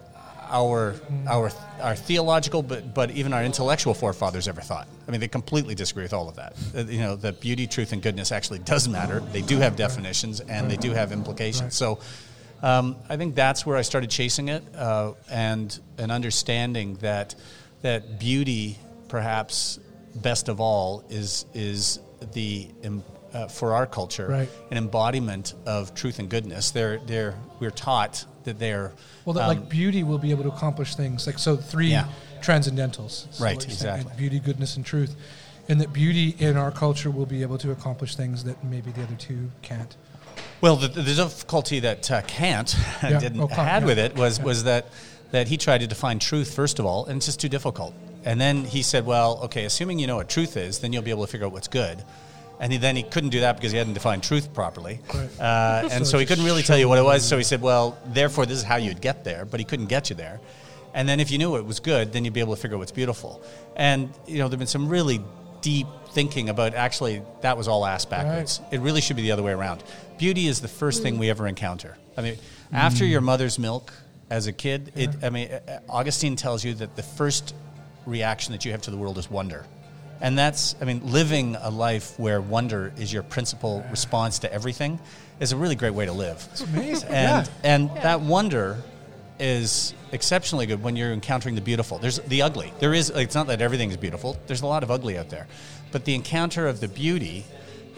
[0.51, 0.97] our
[1.29, 4.89] our our theological, but but even our intellectual forefathers ever thought.
[5.07, 6.55] I mean, they completely disagree with all of that.
[6.77, 9.21] Uh, you know, that beauty, truth, and goodness actually does matter.
[9.33, 11.77] They do have definitions and they do have implications.
[11.77, 12.01] So.
[12.63, 17.35] Um, I think that's where I started chasing it, uh, and an understanding that
[17.83, 19.79] that beauty, perhaps
[20.15, 22.01] best of all, is is
[22.35, 24.49] the em- uh, for our culture Right.
[24.71, 26.71] an embodiment of truth and goodness.
[26.73, 28.93] They're they're we're taught that they're
[29.25, 32.09] Well, that um, like beauty will be able to accomplish things like so three Yeah.
[32.43, 34.13] transcendentals, is Right, you're saying, exactly.
[34.17, 35.15] Beauty, goodness, and truth,
[35.69, 39.03] and that beauty in our culture will be able to accomplish things that maybe the
[39.03, 39.95] other two can't.
[40.61, 43.19] Well, the, the difficulty that uh, Kant Yeah.
[43.19, 43.87] didn't had yeah.
[43.87, 44.45] with it was Yeah.
[44.45, 44.87] was that
[45.33, 47.95] that he tried to define truth first of all, and it's just too difficult.
[48.25, 51.11] And then he said, "Well, okay, assuming you know what truth is, then you'll be
[51.11, 52.03] able to figure out what's good."
[52.59, 55.31] And he, then he couldn't do that because he hadn't defined truth properly, Right.
[55.41, 57.25] uh, and So so he couldn't really tell you what it was.
[57.27, 60.11] So he said, "Well, therefore, this is how you'd get there," but he couldn't get
[60.11, 60.41] you there.
[60.93, 62.81] And then if you knew it was good, then you'd be able to figure out
[62.81, 63.41] what's beautiful.
[63.77, 65.23] And you know, there've been some really
[65.63, 68.61] deep thinking about actually that was all ass backwards.
[68.73, 69.83] It really should be the other way around.
[70.21, 71.97] Beauty is the first thing we ever encounter.
[72.15, 72.37] I mean,
[72.73, 73.91] after your mother's milk
[74.29, 77.55] as a kid, it, I mean, uh, Augustine tells you that the first
[78.05, 79.65] reaction that you have to the world is wonder.
[80.21, 85.01] And that's, I mean, living a life where wonder is your principal response to everything
[85.41, 86.47] is a really great way to live.
[86.53, 87.09] It's amazing.
[87.09, 87.53] And, yeah.
[87.65, 88.77] and that wonder
[89.39, 91.97] is exceptionally good when you're encountering the beautiful.
[91.97, 92.75] There's the ugly.
[92.79, 93.09] There is.
[93.09, 94.39] It's not that everything is beautiful.
[94.47, 95.47] There's a lot of ugly out there,
[95.93, 97.47] but the encounter of the beauty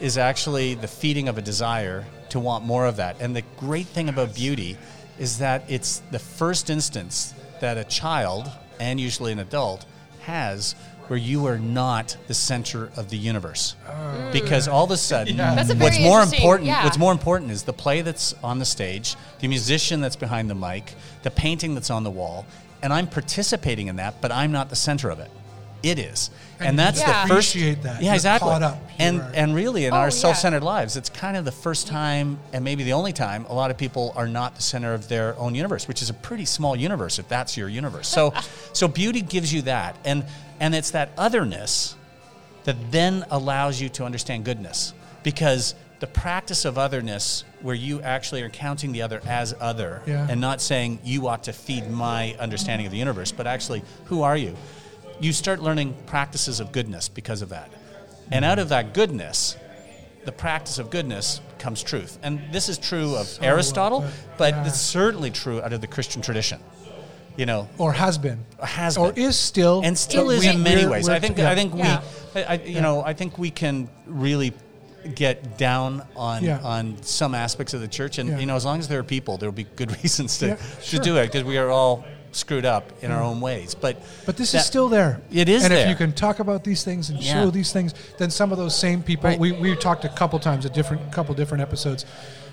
[0.02, 3.20] is actually the feeding of a desire to want more of that.
[3.20, 4.76] And the great thing about beauty
[5.18, 9.86] is that it's the first instance that a child and usually an adult
[10.22, 10.74] has
[11.06, 13.76] where you are not the center of the universe.
[13.86, 14.32] Mm.
[14.32, 16.84] Because all of a sudden, That's a what's more important, yeah.
[16.84, 20.54] what's more important is the play that's on the stage, the musician that's behind the
[20.54, 22.44] mic, the painting that's on the wall,
[22.82, 25.30] and I'm participating in that, but I'm not the center of it.
[25.82, 27.24] It is, and, And that's you the first.
[27.54, 28.00] appreciate that.
[28.00, 28.48] Yeah, You're exactly.
[28.50, 28.78] caught up.
[28.98, 30.10] And and really, in Oh, our yeah.
[30.10, 33.70] self-centered lives, it's kind of the first time, and maybe the only time, a lot
[33.72, 36.76] of people are not the center of their own universe, which is a pretty small
[36.76, 38.06] universe if that's your universe.
[38.08, 38.32] So,
[38.72, 40.24] so beauty gives you that, and
[40.60, 41.96] and it's that otherness
[42.64, 48.42] that then allows you to understand goodness because the practice of otherness where you actually
[48.42, 50.26] are counting the other as other Yeah.
[50.30, 54.22] and not saying you ought to feed my understanding of the universe but actually who
[54.22, 54.56] are you
[55.22, 57.70] you start learning practices of goodness because of that
[58.30, 59.56] and out of that goodness
[60.24, 64.10] the practice of goodness comes truth and this is true of well aristotle put.
[64.38, 64.66] but Yeah.
[64.66, 66.60] it's certainly true out of the christian tradition
[67.36, 70.82] you know or has been, has or is still, and still is we- in many
[70.82, 71.04] we're- ways.
[71.06, 71.50] we're- I think yeah.
[71.50, 72.02] I think Yeah.
[72.34, 74.52] we, I, I, you know, I think we can really
[75.14, 76.58] get down on Yeah.
[76.62, 78.38] on some aspects of the church, and Yeah.
[78.38, 80.56] you know, as long as there are people, there will be good reasons to Yeah,
[80.90, 83.74] to do it because we are all screwed up in our own ways.
[83.74, 85.20] But But this that- is still there.
[85.30, 85.84] It is and there.
[85.84, 87.34] if you can talk about these things and Yeah.
[87.34, 89.28] show these things, then some of those same people.
[89.30, 89.38] Right.
[89.38, 92.04] We we talked a couple times, a different couple different episodes,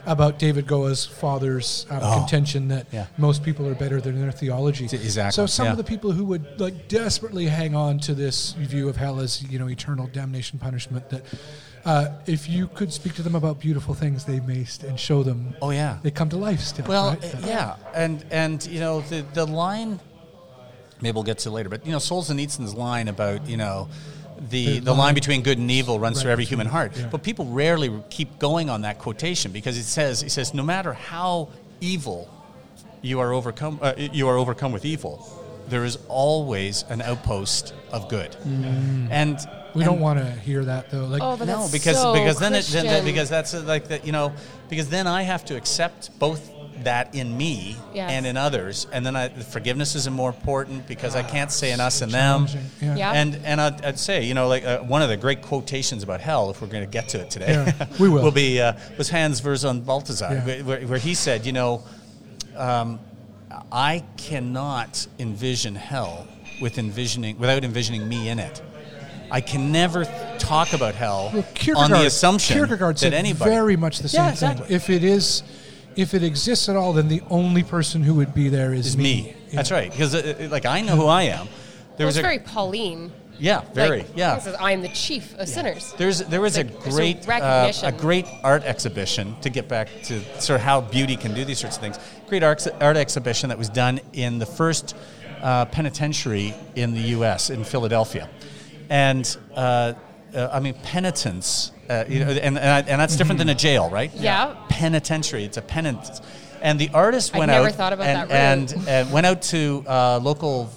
[0.06, 2.14] about David Goa's father's um, Oh.
[2.20, 3.06] contention that Yeah.
[3.18, 4.86] most people are better than their theology.
[4.86, 5.72] Exactly, So some yeah.
[5.72, 9.44] of the people who would like desperately hang on to this view of hell as
[9.44, 11.10] you know eternal damnation, punishment.
[11.10, 11.24] That
[11.86, 15.56] uh, if you could speak to them about beautiful things they maced and show them,
[15.62, 15.98] Oh yeah.
[16.04, 16.86] they come to life still.
[16.86, 17.36] Well, right?
[17.36, 20.00] uh, yeah, and and you know the the line.
[21.02, 23.88] Maybe we'll get to later, but you know Solzhenitsyn's line about you know
[24.50, 26.92] the The the, line, line- between good and evil runs Right, through every human heart.
[26.98, 27.08] yeah.
[27.12, 30.94] But people rarely keep going on that quotation because it says it says no matter
[30.94, 31.50] how
[31.82, 32.28] evil
[33.02, 35.26] you are overcome uh, you are overcome with evil,
[35.70, 39.56] there is always an outpost of good, and Mm.
[39.76, 41.06] We and- don't want to hear that though.
[41.06, 43.88] Like Oh, but no, that's because so because then it then, then- because that's like
[43.90, 44.34] that you know
[44.70, 46.52] because then I have to accept both
[46.84, 48.10] that in me Yes.
[48.10, 51.82] and in others, and then I, forgiveness is more important because I can't say in
[51.82, 52.48] us and them.
[52.82, 52.96] yeah.
[52.96, 53.12] Yeah.
[53.12, 56.22] And and I'd, I'd say you know like uh, one of the great quotations about
[56.22, 58.24] hell, if we're going to get to it today, Yeah, we will.
[58.24, 60.46] will be uh, was Hans Urs von Balthasar, Yeah.
[60.46, 61.84] where- where, where he said, you know,
[62.56, 63.00] um,
[63.72, 66.28] I cannot envision hell
[66.62, 68.62] with envisioning without envisioning me in it.
[69.32, 70.06] I can never
[70.40, 73.50] talk about hell Well, on the assumption Kierkegaard that anybody.
[73.52, 74.64] very much the same Yeah, thing.
[74.70, 75.44] If it is,
[75.96, 78.98] if it exists at all, then the only person who would be there is, is
[78.98, 79.36] me.
[79.50, 79.56] Yeah.
[79.58, 79.92] That's right.
[79.92, 81.46] Because uh, uh, like I know who I am.
[81.98, 83.12] There Well, was it's a very Pauline.
[83.38, 84.38] yeah, very Like, yeah.
[84.40, 85.94] says, I am the chief of sinners.
[85.98, 89.68] There's there was Like, a there's a great uh, a great art exhibition to get
[89.68, 92.00] back to sort of how beauty can do these sorts of things.
[92.28, 94.96] Great art, art exhibition that was done in the first
[95.42, 97.50] uh, penitentiary in the U.S.
[97.50, 98.30] in Philadelphia,
[98.90, 99.94] and uh,
[100.34, 103.56] uh, I mean penitence, uh, you know, and and, I, and that's different than a
[103.56, 104.14] jail, right?
[104.14, 104.56] Yeah.
[104.70, 105.44] penitentiary.
[105.44, 106.22] It's a penance.
[106.62, 107.72] And the artist went out
[108.02, 110.70] and, and, and went out to uh, local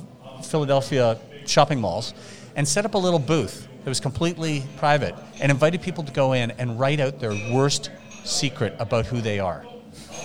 [0.44, 2.14] Philadelphia shopping malls
[2.54, 6.34] and set up a little booth that was completely private and invited people to go
[6.34, 7.90] in and write out their worst
[8.24, 9.64] secret about who they are.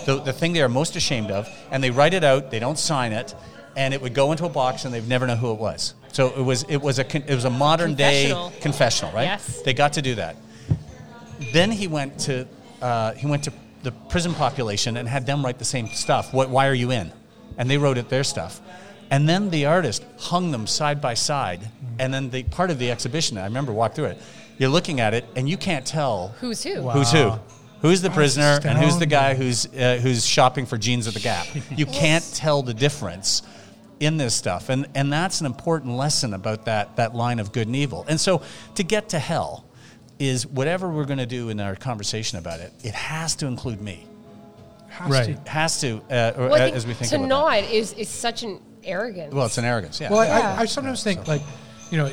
[0.06, 2.78] The, the thing they are most ashamed of, and they write it out, they don't
[2.78, 3.34] sign it,
[3.76, 5.96] and it would go into a box and they'd never know who it was.
[6.12, 8.62] So it was, it was, a, it was a modern day Confessional.
[8.62, 9.24] confessional, right?
[9.24, 9.62] Yes.
[9.62, 10.36] They got to do that.
[11.54, 12.48] Then he went to
[12.82, 16.34] uh, he went to the prison population and had them write the same stuff.
[16.34, 17.12] What, why are you in?
[17.58, 18.62] And they wrote it their stuff.
[19.10, 21.62] And then the artist hung them side by side.
[22.00, 24.22] And then the part of the exhibition, I remember walked through it.
[24.58, 26.90] You're looking at it, and you can't tell Who's who?
[26.90, 27.34] who's who.
[27.82, 31.20] Who's the prisoner and who's the guy who's uh, who's shopping for jeans at the
[31.20, 31.46] Gap?
[31.70, 33.44] You can't tell the difference
[34.00, 37.68] in this stuff, and and that's an important lesson about that that line of good
[37.68, 38.06] and evil.
[38.08, 38.42] And so
[38.76, 39.66] to get to hell
[40.20, 42.74] is whatever we're going to do in our conversation about it.
[42.84, 44.06] It has to include me.
[44.90, 45.26] Has Right.
[45.26, 45.32] to.
[45.32, 47.64] It has to, uh, or, Well, I uh, think as we think to about not
[47.66, 49.34] is, is such an arrogance.
[49.34, 50.02] Well, it's an arrogance.
[50.02, 50.10] Yeah.
[50.10, 50.56] Well, I, Yeah.
[50.58, 51.42] I, I sometimes think, like,
[51.92, 52.10] you know,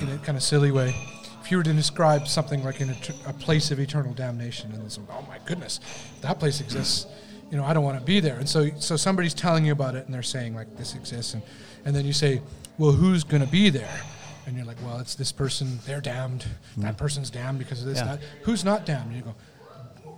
[0.00, 0.94] in a kind of silly way,
[1.42, 2.96] if you were to describe something like in a,
[3.26, 5.80] a place of eternal damnation, and it's, oh my goodness,
[6.20, 7.06] that place exists.
[7.50, 8.36] You know, I don't want to be there.
[8.36, 11.42] And so, so somebody's telling you about it, and they're saying like this exists, and
[11.84, 12.42] and then you say,
[12.78, 14.00] well, who's going to be there?
[14.46, 15.78] And you're like, well, it's this person.
[15.86, 16.44] They're damned.
[16.76, 16.98] That mm.
[16.98, 17.98] person's damned because of this.
[17.98, 18.16] Yeah.
[18.16, 19.08] That who's not damned?
[19.08, 19.34] And you go,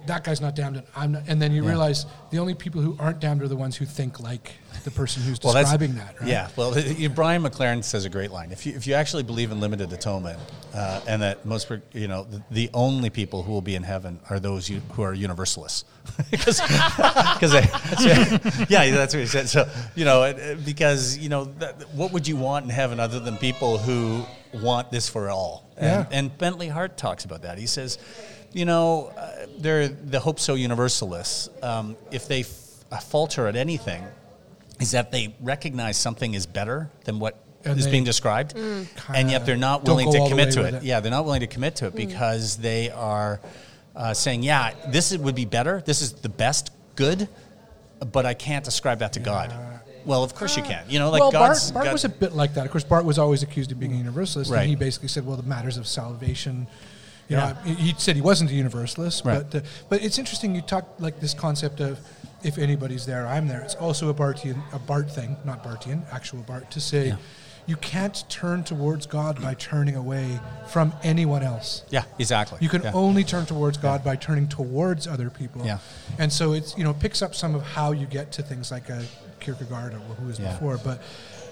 [0.09, 1.23] that guy's not damned, and I'm not.
[1.29, 4.21] And then you realize the only people who aren't damned are the ones who think
[4.21, 4.53] like
[4.85, 6.19] the person who's Well, describing that.
[6.21, 6.29] Right?
[6.29, 8.51] Yeah, well, you- Brian McLaren says a great line.
[8.53, 10.39] If you, if you actually believe in limited atonement,
[10.75, 14.21] uh, and that most, you know, the, the only people who will be in heaven
[14.31, 15.85] are those you, who are universalists,
[16.31, 16.61] because,
[18.69, 19.49] yeah, that's what he said.
[19.49, 23.21] So, you know, it- because you know, that, what would you want in heaven other
[23.21, 25.65] than people who want this for all?
[25.77, 26.19] And, Yeah.
[26.19, 27.59] and Bentley Hart talks about that.
[27.59, 27.99] He says,
[28.53, 31.49] you know, uh, they're the hope so universalists.
[31.63, 34.03] Um, if they f- falter at anything,
[34.81, 37.35] is that they recognize something is better than what
[37.65, 40.75] is And they being described, and yet they're not willing to commit to it.
[40.75, 40.83] it.
[40.85, 43.41] Yeah, they're not willing to commit to it because they are
[43.97, 45.83] uh, saying, "Yeah, this is- would be better.
[45.85, 47.29] This is the best good,
[48.13, 49.53] but I can't ascribe that to God."
[50.07, 50.85] Well, of course you can.
[50.89, 51.71] You know, like well, God's.
[51.71, 52.65] Barth, Barth God- was a bit like that.
[52.65, 54.61] Of course, Barth was always accused of being a universalist, Right.
[54.61, 56.67] and he basically said, "Well, the matters of salvation."
[57.29, 57.55] You Yeah.
[57.65, 59.45] know, he said he wasn't a universalist, Right.
[59.51, 60.55] but uh, but it's interesting.
[60.55, 61.99] You talk like this concept of
[62.43, 63.61] if anybody's there, I'm there.
[63.61, 67.09] It's also a Barthian, a Barth thing, not Barthian, actual Barth, to say.
[67.09, 67.17] Yeah.
[67.67, 71.83] You can't turn towards God by turning away from anyone else.
[71.91, 72.57] yeah, exactly.
[72.63, 72.93] You can Yeah.
[72.95, 75.67] only turn towards God by turning towards other people.
[75.67, 75.79] Yeah.
[76.19, 78.89] And so it's you know picks up some of how you get to things like
[78.89, 79.05] a
[79.41, 80.79] Kierkegaard or who was before.
[80.79, 81.03] But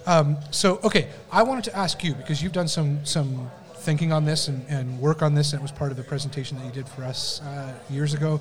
[0.07, 4.25] um, so okay, I wanted to ask you because you've done some some thinking on
[4.25, 6.71] this and, and work on this, and it was part of the presentation that you
[6.71, 8.39] did for us uh, years ago.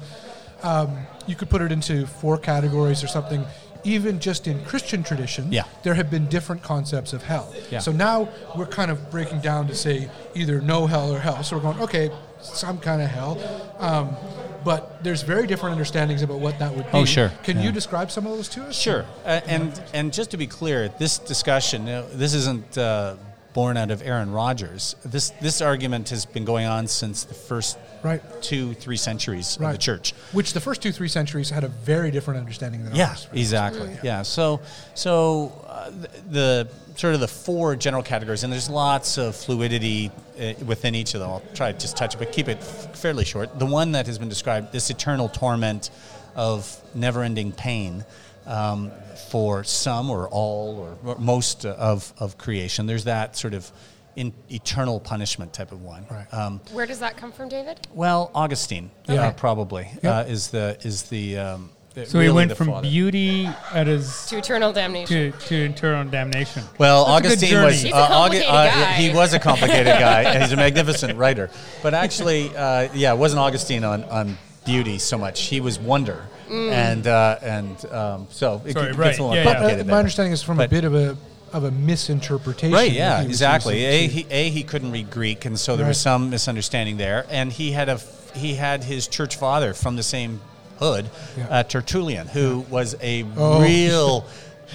[0.63, 0.97] Um,
[1.27, 3.45] you could put it into four categories or something.
[3.85, 5.63] Even just in Christian tradition, Yeah.
[5.85, 7.55] there have been different concepts of hell.
[7.71, 7.79] Yeah.
[7.79, 11.45] So now we're kind of breaking down to say either no hell or hell.
[11.45, 13.39] So we're going, okay, some kind of hell.
[13.79, 14.17] Um,
[14.65, 16.91] but there's very different understandings about what that would be.
[16.99, 17.31] Oh, sure.
[17.45, 17.65] Can Yeah.
[17.65, 18.75] you describe some of those to us?
[18.77, 23.15] Sure, uh, and and just to be clear, this discussion, this isn't uh,
[23.57, 24.95] born out of Aaron Rodgers.
[25.03, 28.21] This this argument has been going on since the first Right.
[28.43, 30.13] two three centuries of the church.
[30.33, 33.27] Which the first two, three centuries had a very different understanding than Yeah, ours.
[33.33, 33.97] exactly.
[34.03, 34.23] Yeah.
[34.23, 34.61] So,
[34.95, 40.11] so uh, the, the sort of the four general categories, and there's lots of fluidity
[40.39, 41.31] uh, within each of them.
[41.31, 43.59] I'll try to just touch it, but keep it f- fairly short.
[43.59, 45.91] The one that has been described, this eternal torment
[46.37, 48.05] of never-ending pain.
[48.47, 48.93] Um,
[49.31, 53.71] for some or all or, or most of, of creation, there's that sort of
[54.15, 56.07] in eternal punishment type of one.
[56.11, 56.33] Right.
[56.33, 57.81] Um, Where does that come from, David?
[57.93, 59.27] well, Augustine, Yeah.
[59.29, 60.19] uh, probably Yeah.
[60.19, 61.39] uh, is the is the.
[61.39, 62.89] Um, So really he went from father.
[62.89, 65.33] beauty at his To eternal damnation.
[65.33, 66.63] to, to eternal damnation.
[66.79, 67.67] Well, That's Augustine journey.
[67.67, 68.93] was He's a uh, Augu- guy.
[68.93, 71.49] he was a complicated guy, and he's a magnificent writer.
[71.83, 75.41] But actually, uh, yeah, it wasn't Augustine on, on beauty so much.
[75.45, 76.71] He was wonder, Mm.
[76.73, 79.67] and uh, and um, so it Sorry, gets right, a little yeah, But yeah.
[79.67, 79.95] uh, my there.
[79.97, 81.17] understanding is from a bit of a
[81.53, 82.73] of a misinterpretation.
[82.73, 82.93] Right.
[82.93, 83.21] Yeah.
[83.23, 83.85] he Exactly.
[83.85, 85.91] A he, a he couldn't read Greek, and so there Right.
[85.91, 87.27] was some misunderstanding there.
[87.31, 90.41] And he had a f- he had his church father from the same
[90.79, 91.47] hood, Yeah.
[91.49, 93.61] uh, Tertullian, who was a Oh.
[93.63, 94.25] real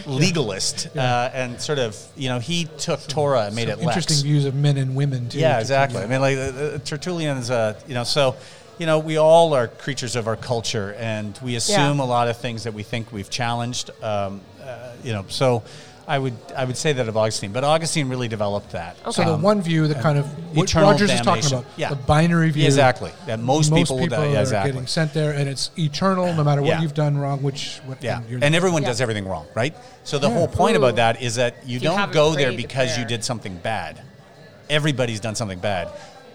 [0.05, 3.97] legalist uh, and sort of you know he took Torah and made some it lex.
[3.97, 5.39] interesting views of men and women too.
[5.39, 6.01] Yeah, to- exactly.
[6.01, 8.35] I mean, like uh, Tertullian's, uh, you know, so
[8.81, 12.37] you know, we all are creatures of our culture, and we assume a lot of
[12.37, 13.91] things that we think we've challenged.
[14.01, 15.61] Um, uh, you know, so
[16.07, 18.97] I would I would say that of Augustine, but Augustine really developed that.
[19.13, 20.25] So the Um, one view the kind of
[20.57, 21.57] what eternal Rodgers is talking damnation.
[21.59, 21.89] about, Yeah.
[21.89, 22.65] the binary view.
[22.65, 23.11] Exactly.
[23.27, 24.29] That most people will die.
[24.31, 24.71] Yeah, are exactly.
[24.71, 26.81] getting sent there, and it's eternal, no matter what Yeah.
[26.81, 27.43] you've done wrong.
[27.43, 28.87] Which what Yeah, you're- and everyone Yeah.
[28.89, 29.75] does everything wrong, right?
[30.05, 30.33] So the Yeah.
[30.33, 30.79] whole point Ooh.
[30.79, 34.01] about that is that you You don't go there prayed because you did something bad.
[34.71, 35.87] Everybody's done something bad.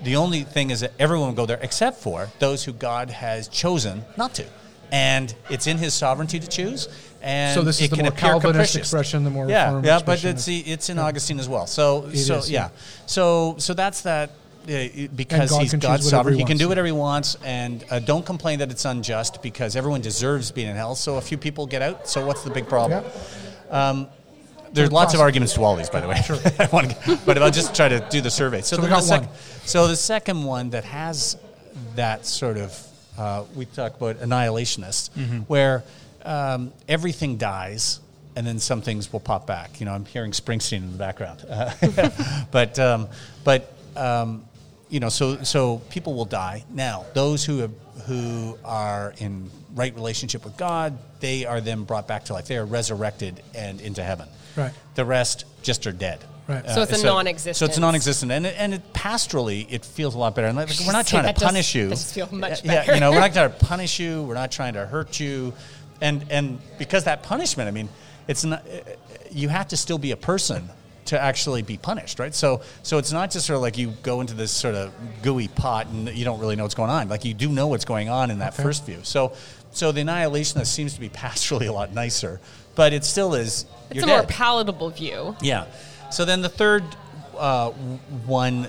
[0.03, 3.49] The only thing is that everyone will go there except for those who God has
[3.49, 4.45] chosen not to,
[4.93, 6.89] and it's in His sovereignty to choose.
[7.23, 8.77] And So this is it the more Calvinist capricious.
[8.77, 11.67] expression, the more yeah, yeah, but it's of- it's in Augustine as well.
[11.67, 12.65] So It so is, yeah.
[12.65, 12.69] yeah.
[13.07, 14.31] so so that's that.
[14.69, 18.01] Uh, because God he's God's sovereign, he he can do whatever he wants, and uh,
[18.01, 20.97] don't complain that it's unjust because everyone deserves being in hell.
[20.97, 22.09] So a few people get out.
[22.09, 23.05] So what's the big problem?
[23.71, 24.07] Yeah.
[24.77, 26.21] There's lots of arguments to all these, by the way.
[26.23, 26.37] Sure.
[26.59, 28.61] I want to, but I'll just try to do the survey.
[28.61, 29.31] So, So then we got the sec- one.
[29.65, 31.37] So the second one that has
[31.97, 32.87] that sort of,
[33.19, 35.39] uh, we talk about annihilationists, Mm-hmm.
[35.49, 35.83] where
[36.25, 38.01] um, everything dies
[38.37, 39.81] and then some things will pop back.
[39.81, 41.73] You know, I'm hearing Springsteen in the background, uh,
[42.51, 43.09] but um,
[43.45, 44.45] but um,
[44.91, 46.65] you know, so so people will die.
[46.71, 47.73] Now, those who have,
[48.07, 52.47] who are in right relationship with God, they are then brought back to life.
[52.47, 54.29] They are resurrected and into heaven.
[54.57, 54.73] Right.
[54.95, 56.25] The rest just are dead.
[56.49, 56.65] Right.
[56.65, 57.57] Uh, so it's a non-existent.
[57.57, 60.47] So it's a non-existent, and it, and it, pastorally, it feels a lot better.
[60.47, 61.89] And like, we're not trying That to does- punish you.
[61.89, 62.95] does feel much Yeah, better.
[62.95, 64.23] you know, we're not trying to punish you.
[64.23, 65.53] We're not trying to hurt you,
[66.01, 67.89] and and because that punishment, I mean,
[68.29, 68.65] it's not.
[68.67, 68.93] Uh, uh,
[69.33, 70.71] you have to still be a person
[71.07, 72.35] to actually be punished, right?
[72.35, 74.93] So so it's not just sort of like you go into this sort of
[75.23, 77.09] gooey pot and you don't really know what's going on.
[77.09, 79.01] Like you do know what's going on in that first view.
[79.03, 79.33] So
[79.73, 82.41] so the annihilationist seems to be pastorally a lot nicer,
[82.77, 83.67] but it still is.
[83.91, 85.37] It's you're a more palatable view.
[85.41, 85.67] Yeah.
[86.11, 86.85] So then the third
[87.37, 87.71] uh,
[88.27, 88.65] one,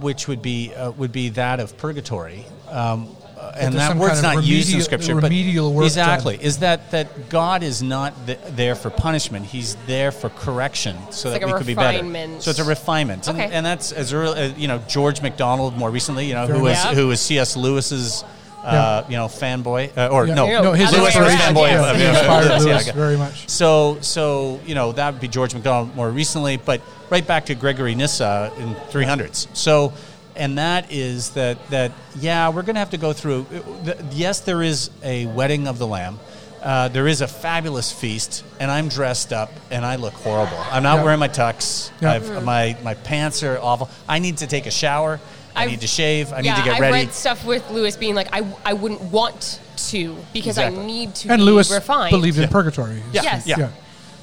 [0.00, 3.08] which would be uh, would be that of purgatory, um,
[3.38, 5.14] uh, and that word's kind of not used in remedial- scripture.
[5.14, 6.44] remedial but work exactly done.
[6.46, 11.06] is that that God is not th- there for punishment; He's there for correction, so
[11.08, 12.40] It's that like a we could be better.
[12.40, 13.50] So it's a refinement, and, Okay.
[13.50, 16.64] and that's as early as you know George MacDonald more recently, you know, Very who
[16.64, 16.94] was much.
[16.94, 17.56] who was C.S.
[17.56, 18.24] Lewis's.
[18.64, 20.34] Uh, You know, fanboy, uh, or Yeah.
[20.34, 21.74] no, No, his Lewis was fanboy.
[21.74, 23.48] of- he inspired yeah, Lewis very much.
[23.48, 27.54] So, so you know that would be George MacDonald more recently, but right back to
[27.56, 29.48] Gregory Nyssa in 300s.
[29.54, 29.92] So,
[30.36, 31.90] and that is that that
[32.20, 33.46] yeah, we're going to have to go through.
[34.12, 36.20] Yes, there is a wedding of the Lamb.
[36.62, 40.56] Uh, there is a fabulous feast, and I'm dressed up, and I look horrible.
[40.70, 41.02] I'm not Yeah.
[41.04, 41.90] wearing my tux.
[42.00, 42.12] Yeah.
[42.12, 43.90] I've, my my pants are awful.
[44.08, 45.18] I need to take a shower.
[45.54, 46.32] I I've- need to shave.
[46.32, 46.70] I need to get ready.
[46.70, 46.92] I ready.
[47.06, 50.82] read stuff with Lewis being like, I, I wouldn't want to because Exactly.
[50.82, 52.10] I need to And be Lewis refined.
[52.10, 53.02] believed in purgatory.
[53.12, 53.22] Yeah.
[53.22, 53.46] Yes.
[53.46, 53.70] Yeah.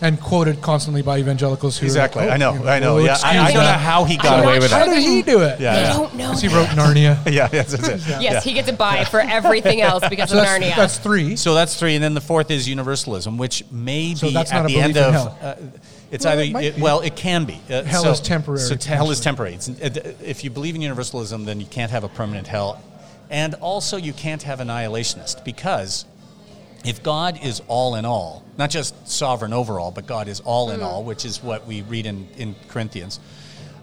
[0.02, 2.22] And quoted constantly by evangelicals who Exactly.
[2.22, 2.54] like, oh, I know.
[2.54, 2.96] you I know.
[3.00, 3.18] oh, Yeah.
[3.22, 5.42] I, I don't know how he got I'm away not with How did he do
[5.42, 5.60] it?
[5.60, 5.76] Yeah.
[5.76, 5.94] They yeah.
[5.94, 6.32] don't know.
[6.36, 7.18] He wrote Narnia.
[7.30, 8.00] Yeah, yes, that's it.
[8.08, 8.40] Yes, Yeah.
[8.40, 10.76] he gets a buy for everything else because So of that's, Narnia.
[10.78, 11.36] that's three.
[11.36, 14.64] So that's three, and then the fourth is universalism, which may So be that's at
[14.64, 15.16] a the end in of.
[15.44, 15.56] Uh,
[16.12, 17.60] Uh, it's Well, either it it- well, it can be.
[17.70, 19.54] Uh, Hell so- is temporary, So hell is temporary.
[19.56, 22.82] It's, it, if you believe in universalism, then you can't have a permanent hell,
[23.30, 26.06] and also you can't have annihilationist because
[26.86, 30.72] if God is all in all, not just sovereign over all, but God is all
[30.72, 33.20] in all, which is what we read in, in Corinthians,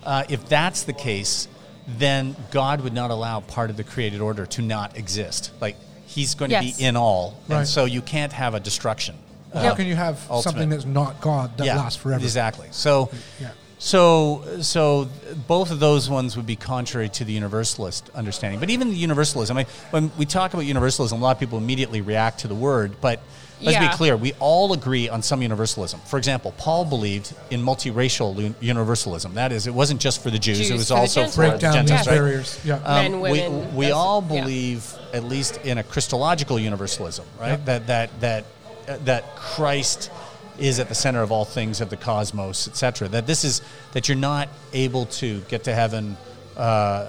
[0.05, 1.47] uh, if that's the case,
[1.87, 5.53] then God would not allow part of the created order to not exist.
[5.61, 5.77] Like,
[6.09, 7.59] He's going to be in all, Right.
[7.59, 9.17] and so you can't have a destruction.
[9.63, 10.43] How can you have ultimate.
[10.43, 12.23] something that's not God that lasts forever?
[12.23, 12.69] Exactly.
[12.71, 13.51] So, Yeah.
[13.79, 15.09] so, so
[15.47, 18.61] both of those ones would be contrary to the universalist understanding.
[18.61, 21.59] But even the universalism, I mean, when we talk about universalism, a lot of people
[21.59, 23.01] immediately react to the word.
[23.01, 23.21] But
[23.61, 23.89] let's Yeah.
[23.91, 26.01] be clear: we all agree on some universalism.
[26.07, 29.35] For example, Paul believed in multiracial universalism.
[29.35, 31.35] That is, it wasn't just for the Jews; Jews it was for also Gentiles.
[31.35, 32.01] for Break the down Gentiles.
[32.01, 32.15] these right?
[32.17, 32.59] barriers.
[32.65, 32.75] Yeah.
[32.85, 34.41] Um, we, women, we that's- all yeah.
[34.41, 37.65] believe, at least in a Christological universalism, right?
[37.67, 38.45] That that that
[38.89, 40.11] uh, that Christ
[40.59, 43.09] is at the center of all things of the cosmos, etc.
[43.09, 43.61] That this is
[43.93, 46.17] that you're not able to get to heaven.
[46.57, 47.07] Uh,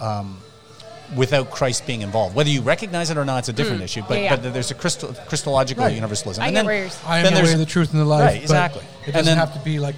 [0.00, 0.38] um,
[1.16, 4.00] Without Christ being involved, whether you recognize it or not, it's a different issue.
[4.06, 4.18] But.
[4.18, 4.36] Yeah, yeah.
[4.36, 5.94] but there's a Christo- Christological Right.
[5.96, 6.40] universalism.
[6.40, 8.00] I And get then- where you're- I am then the way, there's- the truth, and
[8.00, 8.20] the life.
[8.22, 8.82] Right, but exactly.
[9.08, 9.96] It doesn't then- have to be like,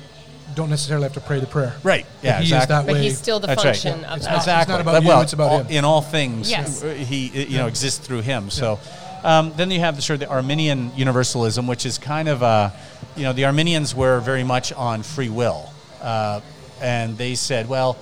[0.55, 1.75] don't necessarily have to pray the prayer.
[1.83, 2.07] Right.
[2.23, 2.39] Yeah.
[2.39, 2.63] he exactly.
[2.63, 3.03] is that but way.
[3.03, 3.77] he's still the That's right.
[3.77, 4.31] function of It's that.
[4.33, 4.75] not- exactly.
[4.77, 5.67] about But, you, well, it's about all- him.
[5.69, 6.81] In all things, Yes.
[6.81, 8.49] he you know exists through him.
[8.49, 8.79] So
[9.25, 12.71] um, then you have the sort of the Arminian universalism, which is kind of uh,
[13.17, 16.41] you know the Arminians were very much on free will, uh,
[16.81, 17.97] and they said, well.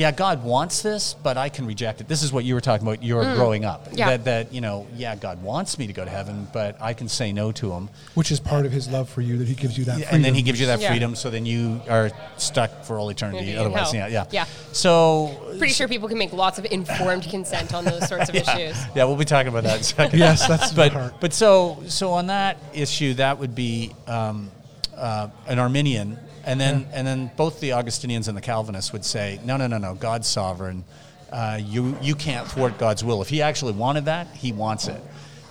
[0.00, 2.08] Yeah, God wants this, but I can reject it.
[2.08, 3.02] This is what you were talking about.
[3.02, 3.86] You're growing up.
[3.92, 4.08] Yeah.
[4.16, 7.06] That, that you know, yeah, God wants me to go to heaven, but I can
[7.06, 7.90] say no to him.
[8.14, 10.14] Which is part of his love for you that he gives you that freedom.
[10.14, 10.88] And then he gives you that Yeah.
[10.88, 13.52] freedom, so then you are stuck for all eternity.
[13.52, 14.08] In Otherwise, hell.
[14.10, 14.44] yeah, yeah, Yeah.
[14.72, 18.78] So Pretty sure people can make lots of informed consent on those sorts of issues.
[18.94, 20.18] Yeah, we'll be talking about that in a second.
[20.26, 21.14] Yes, that's but part.
[21.20, 24.50] but so so on that issue, that would be um,
[24.96, 29.40] uh, an Arminian, and then and then both the Augustinians and the Calvinists would say,
[29.44, 30.84] no, no, no, no, God's sovereign.
[31.30, 33.22] Uh, you you can't thwart God's will.
[33.22, 35.00] If He actually wanted that, He wants it,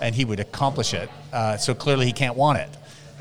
[0.01, 1.09] and He would accomplish it.
[1.31, 2.69] Uh, so clearly, He can't want it.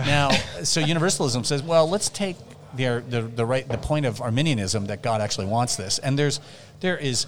[0.00, 0.30] Now,
[0.62, 2.36] so universalism says, well, let's take
[2.74, 6.40] the, the the right the point of Arminianism that God actually wants this, and there's
[6.80, 7.26] there is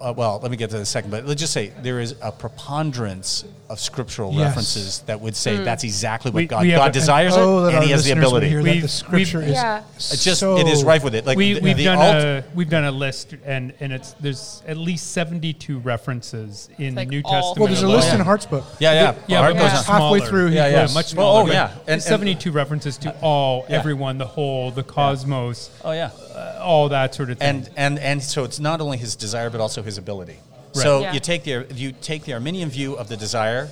[0.00, 2.32] uh, well, let me get to the second, but let's just say there is a
[2.32, 4.40] preponderance of scriptural Yes.
[4.48, 7.74] references that would say that's exactly what We- God we God a- desires oh, it,
[7.74, 8.48] and He has the listeners would ability.
[8.48, 9.82] Hear that We've- the scripture we've- is Yeah.
[9.96, 11.26] It's just so- it is rife with it.
[11.26, 14.14] Like we, the, we've the done alt- a we've done a list and and it's
[14.20, 17.58] there's at least 72 references in Like New Testament.
[17.58, 17.96] Well, there's a alone.
[17.96, 18.64] list in Hart's book.
[18.78, 19.86] yeah, yeah, Yeah, Art but goes much.
[19.86, 21.42] Halfway through, he Yeah, yeah, much Oh, smaller.
[21.50, 21.70] oh, yeah.
[21.86, 26.88] And, And- 72 references to all, everyone, the whole, the cosmos, Oh yeah, uh, all
[26.88, 27.48] that sort of thing.
[27.48, 30.38] and and and so it's not only his desire but also his ability.
[30.78, 30.82] Right.
[30.84, 31.12] So Yeah.
[31.12, 33.68] you take the you take the Arminian view of the desire,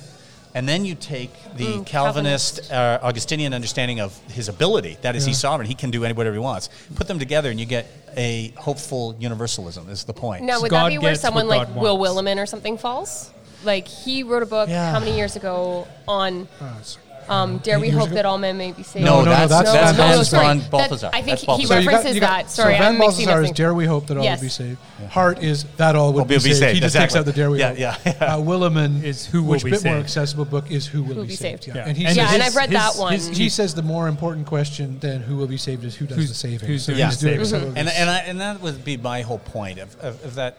[0.53, 4.97] and then you take the Mm, Calvinist, uh, Augustinian understanding of his ability.
[5.01, 6.69] That is, he's sovereign; he can do any whatever he wants.
[6.95, 7.85] Put them together, and you get
[8.15, 9.89] a hopeful universalism.
[9.89, 10.43] Is the point?
[10.43, 12.13] Now, would God that be where someone like God Will wants.
[12.21, 13.31] Willimon or something falls?
[13.63, 14.91] Like he wrote a book Yeah.
[14.91, 16.47] how many years ago on
[16.79, 16.97] it's
[17.29, 18.15] Um, dare we hope ago?
[18.15, 19.05] that all men may be saved?
[19.05, 20.45] No, no, no, that's, that's- that's, that's- Hans sorry.
[20.47, 21.09] von That- Balthasar.
[21.11, 21.67] I think That's he Balthasar.
[21.73, 22.49] So you got- references you got- that.
[22.51, 24.39] Sorry, so Van I'm mixing Balthasar is dare we hope that all Yes.
[24.39, 24.77] will be saved.
[25.09, 26.57] Hart is that all would Will be, be saved.
[26.57, 27.07] saved, He just exactly.
[27.07, 27.79] takes out the dare we Yeah, hope.
[27.79, 28.35] yeah, yeah.
[28.35, 30.03] Uh, Willimon Is who will which be bit more saved.
[30.05, 31.63] accessible book is who will, Who be be saved.
[31.65, 31.75] saved.
[31.75, 31.83] Yeah.
[31.83, 31.89] Yeah.
[31.89, 33.17] and he And says Yeah, and I've read that one.
[33.19, 36.33] he says the more important question than who will be saved is who does the
[36.33, 36.67] saving.
[36.67, 37.77] who's doing he's the saving.
[37.77, 40.57] and his- and, I, and that would be my whole point of, of, of that.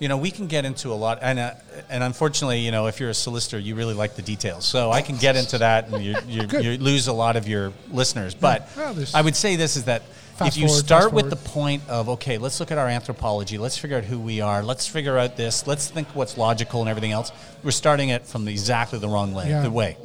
[0.00, 1.54] You know, we can get into a lot, and uh,
[1.90, 4.64] and unfortunately, you know, if you're a solicitor, you really like the details.
[4.64, 7.72] So I can get into that, and you, you, you lose a lot of your
[7.90, 8.34] listeners.
[8.34, 10.02] But Well, I would say this is that
[10.40, 11.30] if you forward, start with forward.
[11.30, 14.62] the point of okay, let's look at our anthropology, let's figure out who we are,
[14.62, 17.32] let's figure out this, let's think what's logical and everything else.
[17.64, 19.48] We're starting it from the, exactly the wrong way.
[19.48, 19.62] Yeah.
[19.62, 19.96] The way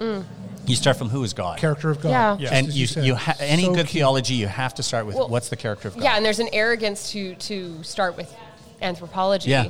[0.66, 1.60] you start from who is God.
[1.60, 2.10] character of God.
[2.10, 2.38] Yeah.
[2.38, 3.06] just and as you, said.
[3.06, 4.00] you ha- any So good key.
[4.00, 6.04] theology, you have to start with Well, what's the character of God.
[6.04, 8.34] Yeah, and there's an arrogance to to start with
[8.82, 9.52] anthropology.
[9.52, 9.70] Yeah.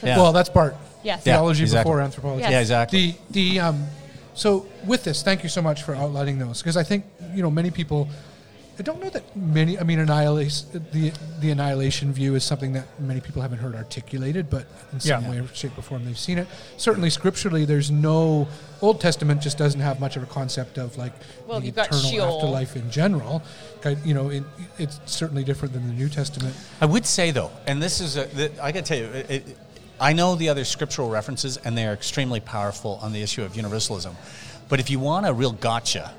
[0.00, 0.16] 'Cause- Yeah.
[0.18, 1.22] Well, that's part Yes.
[1.24, 1.88] Yeah, theology exactly.
[1.90, 2.42] before anthropology.
[2.42, 2.50] Yes.
[2.50, 3.16] Yeah, exactly.
[3.30, 3.86] The the um,
[4.34, 7.50] so with this, thank you so much for outlining those because I think you know
[7.50, 8.08] many people.
[8.78, 9.78] I don't know that many.
[9.78, 10.66] I mean, annihilation.
[10.92, 15.24] The the annihilation view is something that many people haven't heard articulated, but in some
[15.24, 15.30] Yeah.
[15.30, 16.46] way, shape, or form, they've seen it.
[16.76, 18.46] Certainly, scripturally, there's no
[18.82, 21.14] Old Testament just doesn't have much of a concept of like
[21.48, 23.42] Well, the you've got eternal afterlife in general.
[23.80, 24.42] Kind- You know, it,
[24.78, 26.54] it's certainly different than the New Testament.
[26.78, 29.30] I would say though, and this is a, th- I got to tell you, it,
[29.30, 29.56] it,
[30.00, 33.56] I know the other scriptural references, and they are extremely powerful on the issue of
[33.56, 34.14] universalism.
[34.68, 36.12] But if you want a real gotcha,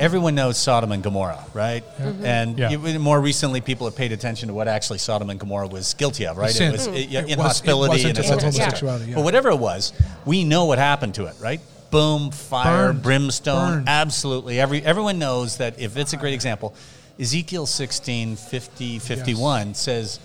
[0.00, 1.84] everyone knows Sodom and Gomorrah, right?
[1.98, 2.24] Mm-hmm.
[2.24, 2.70] And Yeah.
[2.70, 6.26] you- more recently, people have paid attention to what actually Sodom and Gomorrah was guilty
[6.26, 6.50] of, right?
[6.50, 6.68] Sin.
[6.68, 8.64] It was It was- it inhospitality wasn't and about et cetera, et cetera.
[8.64, 9.14] homosexuality, yeah.
[9.16, 9.92] But whatever it was,
[10.24, 11.60] we know what happened to it, right?
[11.90, 13.02] Boom, fire, Burned.
[13.02, 13.88] brimstone, Burned.
[13.88, 14.58] absolutely.
[14.58, 16.72] Every everyone knows that if it's a great example,
[17.20, 20.18] Ezekiel 16, 50, 51 says,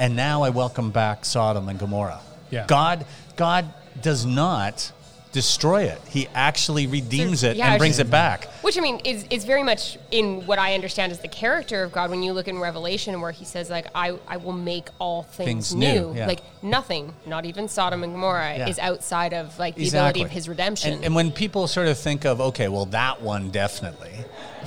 [0.00, 2.20] "And now I welcome back Sodom and Gomorrah."
[2.50, 2.64] Yeah.
[2.66, 3.04] God
[3.36, 4.92] God does not
[5.30, 6.00] destroy it.
[6.08, 8.48] He actually redeems it yeah, and brings it's- it back.
[8.62, 11.92] Which I mean is is very much in what I understand as the character of
[11.92, 12.10] God.
[12.10, 15.70] When you look in Revelation, where He says like, "I I will make all things,
[15.70, 16.26] Things new, yeah.
[16.26, 18.68] Like nothing, not even Sodom and Gomorrah, Yeah.
[18.68, 20.94] is outside of like the ability of His redemption.
[20.94, 24.24] And, and when people sort of think of, okay, well, that one definitely,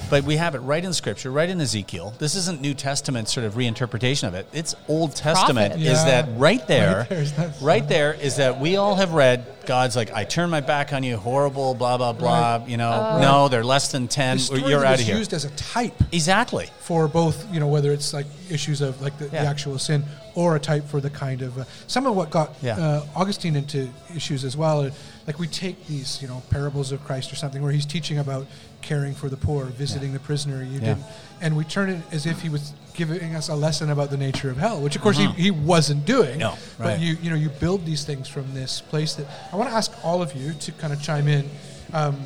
[0.09, 2.13] but we have it right in Scripture, right in Ezekiel.
[2.19, 4.47] This isn't New Testament sort of reinterpretation of it.
[4.53, 5.73] It's Old Testament.
[5.73, 5.89] Prophets.
[5.89, 6.99] Is that right there?
[6.99, 10.49] Right there's that- right there is that we all have read God's like, I turn
[10.49, 12.55] my back on you, horrible, blah blah blah.
[12.57, 12.67] Right.
[12.67, 13.21] You know, Oh.
[13.21, 14.39] no, they're less than ten.
[14.39, 15.17] You're out of here.
[15.17, 16.69] used as a type exactly.
[16.79, 19.43] for both, you know, whether it's like issues of like the, Yeah.
[19.43, 20.03] the actual sin
[20.35, 22.77] or a type for the kind of uh, some of what got Yeah.
[22.77, 24.89] uh, Augustine into issues as well.
[25.27, 28.47] Like we take these, you know, parables of Christ or something where he's teaching about
[28.81, 30.63] caring for the poor, visiting the prisoner.
[30.63, 30.79] You Yeah.
[30.79, 31.03] didn't,
[31.41, 34.49] and we turn it as if he was giving us a lesson about the nature
[34.49, 36.39] of hell, which of course he, he wasn't doing.
[36.39, 36.99] No, but right.
[36.99, 39.91] you you know you build these things from this place that I want to ask
[40.03, 41.49] all of you to kind of chime in
[41.93, 42.17] um,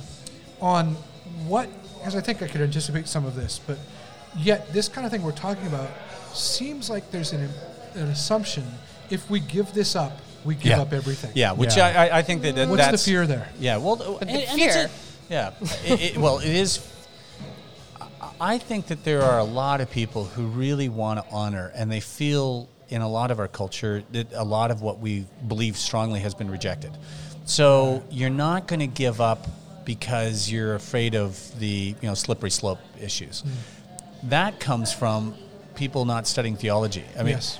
[0.62, 0.96] on
[1.48, 3.78] what because I think I could anticipate some of this, but
[4.38, 5.90] yet this kind of thing we're talking about
[6.34, 7.50] seems like there's an,
[7.96, 8.64] an assumption
[9.10, 10.82] if we give this up, we give Yeah.
[10.82, 11.32] up everything.
[11.36, 11.88] Yeah, which Yeah.
[11.88, 13.48] I, I- I think that, that What's that's the fear there?
[13.60, 15.52] Yeah, well, But the and- and it's fear- a- yeah,
[15.86, 16.80] it, it, well, it is.
[18.02, 18.08] I-
[18.40, 21.92] I think that there are a lot of people who really want to honor, and
[21.92, 25.78] they feel in a lot of our culture that a lot of what we believe
[25.78, 26.92] strongly has been rejected.
[27.46, 29.48] So you're not going to give up
[29.86, 33.42] because you're afraid of the you know slippery slope issues.
[33.42, 34.30] Hmm.
[34.30, 35.36] That comes from
[35.76, 37.04] people not studying theology.
[37.18, 37.60] I mean, Yes.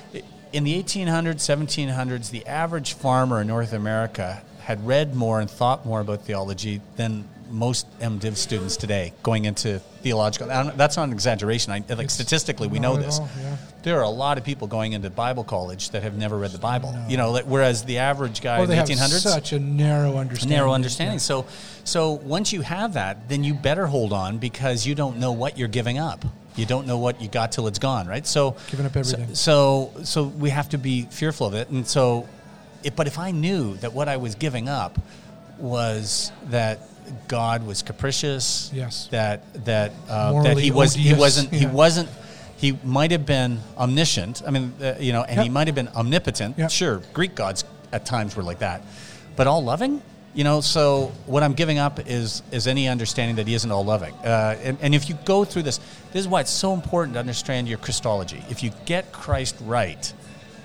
[0.52, 5.86] in the 1800s, 1700s, the average farmer in North America had read more and thought
[5.86, 10.48] more about theology than most MDiv students today going into theological.
[10.48, 11.72] That's not an exaggeration.
[11.72, 13.20] I, like It's statistically, we know this.
[13.20, 13.56] all, yeah.
[13.84, 16.58] There are a lot of people going into Bible college that have never read the
[16.58, 16.92] Bible.
[17.08, 20.16] You know, like, whereas the average guy Or in the have 1800s such a narrow
[20.16, 20.56] understanding.
[20.56, 21.14] narrow understanding.
[21.16, 21.18] Yeah.
[21.20, 21.46] So,
[21.84, 25.56] so once you have that, then you better hold on because you don't know what
[25.56, 26.24] you're giving up.
[26.56, 28.26] You don't know what you got till it's gone, right?
[28.26, 29.34] So, Giving up everything.
[29.34, 31.68] So, so, we have to be fearful of it.
[31.68, 32.28] And so,
[32.82, 34.98] it, but if I knew that what I was giving up
[35.58, 36.80] was that
[37.28, 39.08] God was capricious, Yes.
[39.10, 42.08] that that uh, that he was he wasn't he wasn't
[42.56, 44.42] he might have been omniscient.
[44.46, 46.58] I mean, uh, you know, and he might have been omnipotent.
[46.58, 46.70] Yep.
[46.70, 48.82] Sure, Greek gods at times were like that,
[49.36, 50.02] but all loving.
[50.36, 53.86] You know, so what I'm giving up is is any understanding that he isn't all
[53.86, 54.12] loving.
[54.16, 55.78] Uh, and, and if you go through this,
[56.12, 58.44] this is why it's so important to understand your Christology.
[58.50, 60.12] If you get Christ right,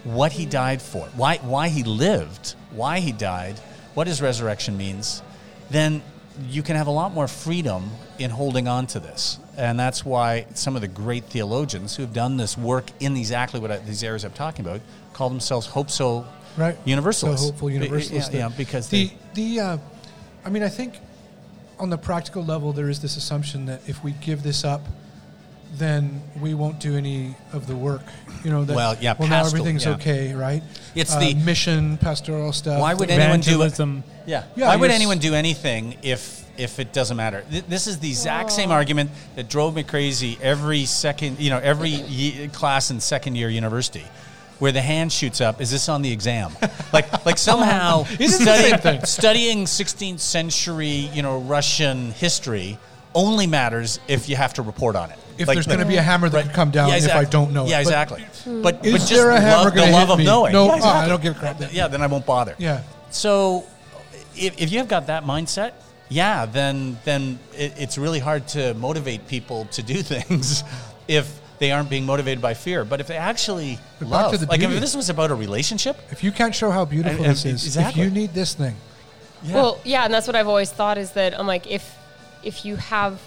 [0.04, 3.58] what he died for, why why he lived, why he died,
[3.94, 5.22] what his resurrection means,
[5.70, 6.02] then
[6.50, 9.40] you can have a lot more freedom in holding on to this.
[9.56, 13.72] And that's why some of the great theologians who've done this work in exactly what
[13.72, 14.82] I, these areas I'm talking about
[15.14, 16.26] call themselves hope so
[16.58, 16.78] right?
[16.86, 17.42] universalists.
[17.46, 18.32] So hopeful Be- universalists.
[18.34, 18.58] Yeah, yeah, there.
[18.58, 19.78] because the they, the uh,
[20.46, 20.96] I mean, I think
[21.80, 24.82] on the practical level, there is this assumption that if we give this up,
[25.78, 28.02] then we won't do any of the work.
[28.44, 29.94] You know, that Well, yeah, well now pastoral, everything's yeah.
[29.94, 30.62] okay, right?
[30.96, 32.80] It's Uh, the- mission, pastoral stuff.
[32.82, 33.80] Why would anyone do it?
[34.28, 34.44] Yeah.
[34.56, 37.44] Yeah, Why would anyone do anything if if it doesn't matter?
[37.50, 41.58] Th- This is the exact same argument that drove me crazy every second, you know,
[41.60, 44.04] every ye- class in second year university.
[44.62, 46.52] Where the hand shoots up, is this on the exam?
[46.94, 52.78] Like, like somehow It is studying, studying 16th century, you know, Russian history
[53.16, 55.18] only matters if you have to report on it.
[55.40, 56.46] If Like- there's going to be a hammer that Right.
[56.46, 57.66] could come down Yeah, if I don't know.
[57.66, 58.26] Yeah, But exactly.
[58.46, 60.26] But, Is but just there a hammer love, the gonna love hit of me?
[60.26, 60.54] knowing.
[60.54, 61.70] No, Yeah, ah, I don't give a crap then.
[61.74, 62.54] Yeah, then I won't bother.
[62.60, 62.82] Yeah.
[63.10, 63.64] So,
[64.38, 65.72] if, if you have got that mindset,
[66.08, 70.64] yeah, then then it, it's really hard to motivate people to do things
[71.08, 72.84] if they aren't being motivated by fear.
[72.84, 74.74] But if they actually But love, the like beauty.
[74.76, 77.46] if this was about a relationship, If you can't show how beautiful And- and this
[77.46, 78.02] is, exactly.
[78.02, 78.76] if you need this thing,
[79.44, 81.96] yeah, Well, yeah, and that's what I've always thought is that I'm like, if
[82.44, 83.20] if you have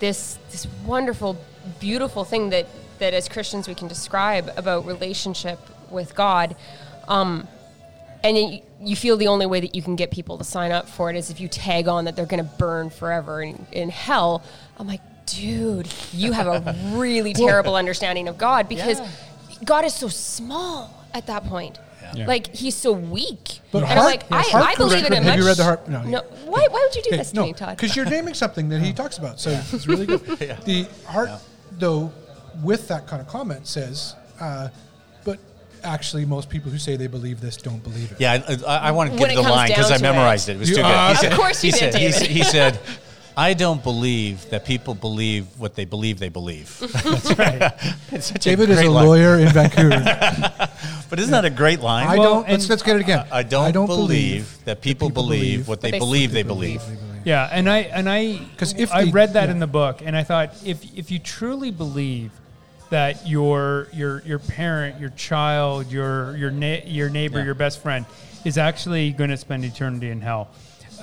[0.00, 1.36] this this wonderful,
[1.78, 2.66] beautiful thing that
[2.98, 5.58] that as Christians we can describe about relationship
[5.88, 6.56] with God,
[7.06, 7.46] um,
[8.24, 10.88] and you, you feel the only way that you can get people to sign up
[10.88, 13.88] for it is if you tag on that they're going to burn forever in, in
[13.88, 14.42] hell.
[14.78, 15.00] I'm like,
[15.34, 19.08] dude, you have a really terrible understanding of God because Yeah.
[19.64, 21.78] God is so small at that point.
[22.14, 22.26] Yeah.
[22.26, 25.04] Like he's so weak, But and heart- I'm like, yes, I, heart I believe in
[25.08, 25.28] correct- it.
[25.30, 26.10] have you read the Hart- no, No.
[26.10, 26.18] yeah.
[26.44, 26.66] Why?
[26.70, 27.76] Why would you do Okay, this to no, me, Todd?
[27.76, 30.20] because you're naming something that he talks about, so it's really good.
[30.66, 31.30] The Hart,
[31.78, 32.12] though,
[32.62, 34.68] with that kind of comment, says, uh,
[35.24, 35.38] but
[35.84, 38.20] actually, most people who say they believe this don't believe it.
[38.20, 40.02] yeah, I, I, I want to When give the line because I to it.
[40.02, 40.56] memorized it.
[40.56, 40.90] It was You- too good.
[40.90, 41.20] ah, He okay.
[41.22, 42.14] said, Of course you he did, said, he David.
[42.14, 42.80] said, he said,
[43.36, 46.78] I don't believe that people believe what they believe they believe.
[46.80, 47.72] That's right.
[48.12, 49.06] it's such David a is a line.
[49.06, 50.38] lawyer in Vancouver.
[51.10, 52.06] But isn't that a great line?
[52.06, 52.48] I Well, don't.
[52.48, 53.26] Let's, let's get it again.
[53.30, 56.48] I don't, I don't, believe, that people, believe, what they, they believe they say.
[56.48, 56.82] believe.
[57.26, 59.50] Yeah, and I and I because if I they- read that yeah.
[59.50, 62.30] in the book, and I thought if if you truly believe
[62.88, 67.44] that your your your parent, your child, your your na- your neighbor, Yeah.
[67.44, 68.06] your best friend
[68.46, 70.48] is actually going to spend eternity in hell,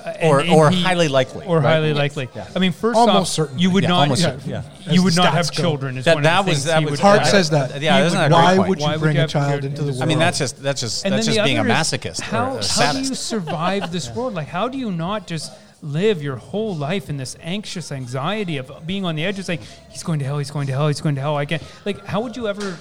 [0.04, 1.74] uh, and- Or- and or highly likely, or right?
[1.74, 2.28] highly likely.
[2.34, 2.46] Yeah.
[2.54, 3.62] I mean, first Almost off, certainly.
[3.62, 4.50] you would Yeah, not almost yeah, certainly,
[4.86, 4.92] yeah.
[4.92, 5.62] You would not have go.
[5.62, 5.98] children.
[5.98, 7.80] Is That- one that of the was- that was- would Hart says that.
[7.80, 10.02] Yeah, He isn't that why would you bring a child into the world?
[10.02, 13.14] I mean, that's just that's just that's just being a masochist How, how do you
[13.14, 14.34] survive this world?
[14.34, 18.70] Like, how do you not just live your whole life in this anxious anxiety of
[18.86, 19.38] being on the edge?
[19.38, 21.36] It's like he's going to hell, he's going to hell, he's going to hell.
[21.36, 21.62] I can't.
[21.86, 22.76] Like, how would you ever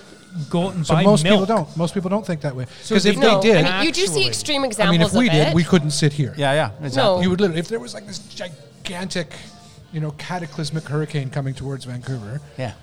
[0.49, 1.41] go and So buy most milk?
[1.41, 1.77] people don't.
[1.77, 2.65] Most people don't think that way.
[2.83, 4.89] So Because if they- they did, I mean, you do see extreme examples.
[4.95, 5.53] I mean, if we of did, it.
[5.55, 6.33] we couldn't sit here.
[6.37, 6.97] Yeah, yeah, exactly.
[6.97, 7.21] No.
[7.21, 9.33] You would literally, if there was like this gigantic,
[9.91, 12.73] you know, cataclysmic hurricane coming towards Vancouver, Yeah.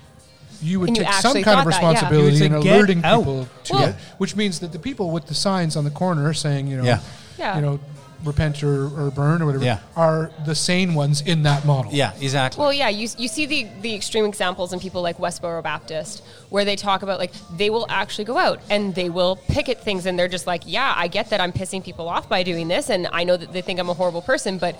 [0.62, 1.88] you would And you take some kind of thought that, yeah.
[1.90, 4.78] responsibility in would say, "Get alerting out." people to Well- it, which means that the
[4.78, 6.98] people with the signs on the corner saying, you know, Yeah.
[7.38, 7.56] Yeah.
[7.56, 7.78] you know,
[8.24, 9.78] repent or, or burn or whatever, Yeah.
[9.96, 11.92] are the sane ones in that model.
[11.92, 12.60] Yeah, exactly.
[12.60, 16.64] Well, yeah, you, you see the, the extreme examples in people like Westboro Baptist, where
[16.64, 20.18] they talk about like they will actually go out and they will picket things, and
[20.18, 23.06] they're just like, yeah, I get that I'm pissing people off by doing this, and
[23.12, 24.78] I know that they think I'm a horrible person, but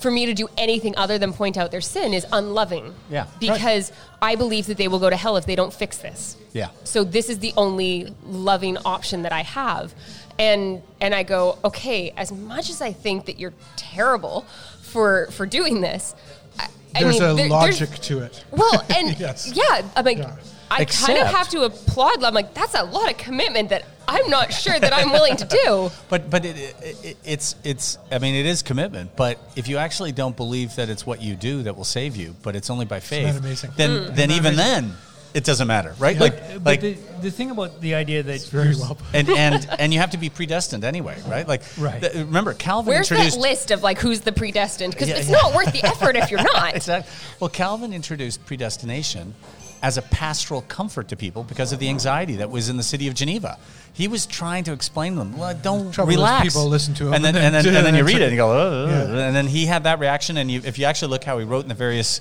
[0.00, 2.92] for me to do anything other than point out their sin is unloving.
[3.08, 3.26] Yeah.
[3.38, 6.36] Because I believe that they will go to hell if they don't fix this.
[6.52, 6.70] Yeah.
[6.82, 9.94] So this is the only loving option that I have.
[10.38, 14.46] And and I go, okay, as much as I think that you're terrible
[14.82, 16.14] for for doing this,
[16.58, 18.44] I, I There's mean, a there- logic there's- to it.
[18.50, 19.52] well, and Yes.
[19.54, 20.36] yeah, I'm like, Yeah.
[20.70, 22.24] I kind of have to applaud.
[22.24, 25.44] I'm like, that's a lot of commitment that I'm not sure that I'm willing to
[25.44, 25.90] do.
[26.08, 29.14] But but it, it, it, it's it's I mean it is commitment.
[29.14, 32.34] But if you actually don't believe that it's what you do that will save you,
[32.42, 33.70] but it's only by faith, amazing?
[33.76, 34.14] then Hmm.
[34.16, 34.94] then even then
[35.34, 36.16] it doesn't matter, right?
[36.18, 38.96] Like But like the, the thing about the idea that Very you're- well.
[39.12, 41.46] and and and you have to be predestined anyway, right?
[41.46, 42.00] Like Right.
[42.00, 44.92] the- remember Calvin Where's that introduced list of like who's the predestined?
[44.94, 45.36] Because Yeah, it's yeah.
[45.42, 46.76] not worth the effort if you're not.
[46.76, 47.12] Exactly.
[47.40, 49.34] Well, Calvin introduced predestination
[49.82, 53.06] as a pastoral comfort to people because of the anxiety that was in the city
[53.06, 53.58] of Geneva.
[53.92, 56.44] He was trying to explain to them, well, don't Trouble is relax.
[56.48, 58.22] people listen to him and then and and then- then, and then you read it
[58.22, 59.26] and you go, oh, Yeah.
[59.26, 60.36] and then he had that reaction.
[60.38, 62.20] And you, if you actually look how he wrote in the various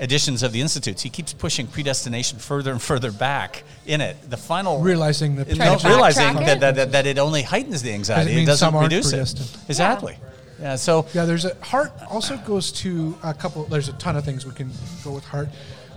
[0.00, 4.16] editions of the institutes, he keeps pushing predestination further and further back in it.
[4.30, 6.60] The final Realizing the in- Trying to realizing that, it.
[6.60, 8.32] that, that, that it only heightens the anxiety.
[8.32, 9.56] It, means doesn't some aren't reduce it.
[9.68, 10.16] Exactly.
[10.60, 10.76] Yeah.
[10.76, 13.64] So Yeah, there's a Hart also goes to a couple.
[13.64, 14.70] There's a ton of things we can
[15.04, 15.48] go with Hart,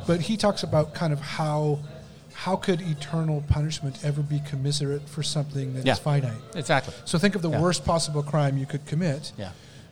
[0.07, 1.79] but he talks about kind of how
[2.33, 5.93] how could eternal punishment ever be commiserate for something that is Yeah.
[5.95, 6.33] finite.
[6.53, 6.93] exactly.
[7.05, 7.61] So think of the Yeah.
[7.61, 9.31] worst possible crime you could commit.
[9.37, 9.51] Yeah.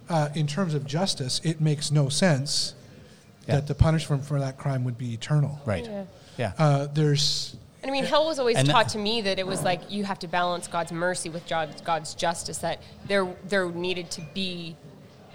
[0.09, 2.73] Uh, in terms of justice, it makes no sense
[3.47, 3.55] Yeah.
[3.55, 5.59] that the punishment for that crime would be eternal.
[5.65, 5.85] Right.
[5.85, 6.03] Yeah.
[6.37, 6.51] Yeah.
[6.57, 9.45] Uh, there's And I mean, hell was always And taught that- to me that it
[9.45, 12.59] was like you have to balance God's mercy with God's, God's justice.
[12.59, 14.75] That there there needed to be,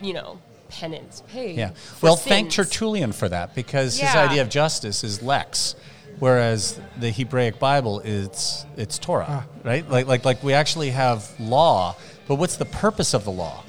[0.00, 0.38] you know,
[0.70, 1.56] penance paid.
[1.56, 1.70] Yeah.
[1.70, 2.50] for Well, thank.
[2.50, 5.74] Tertullian for that because his idea of justice is lex,
[6.18, 9.88] whereas the Hebraic Bible is it's Torah, right?
[9.88, 11.94] Like like like we actually have law,
[12.26, 13.64] but what's the purpose of the law?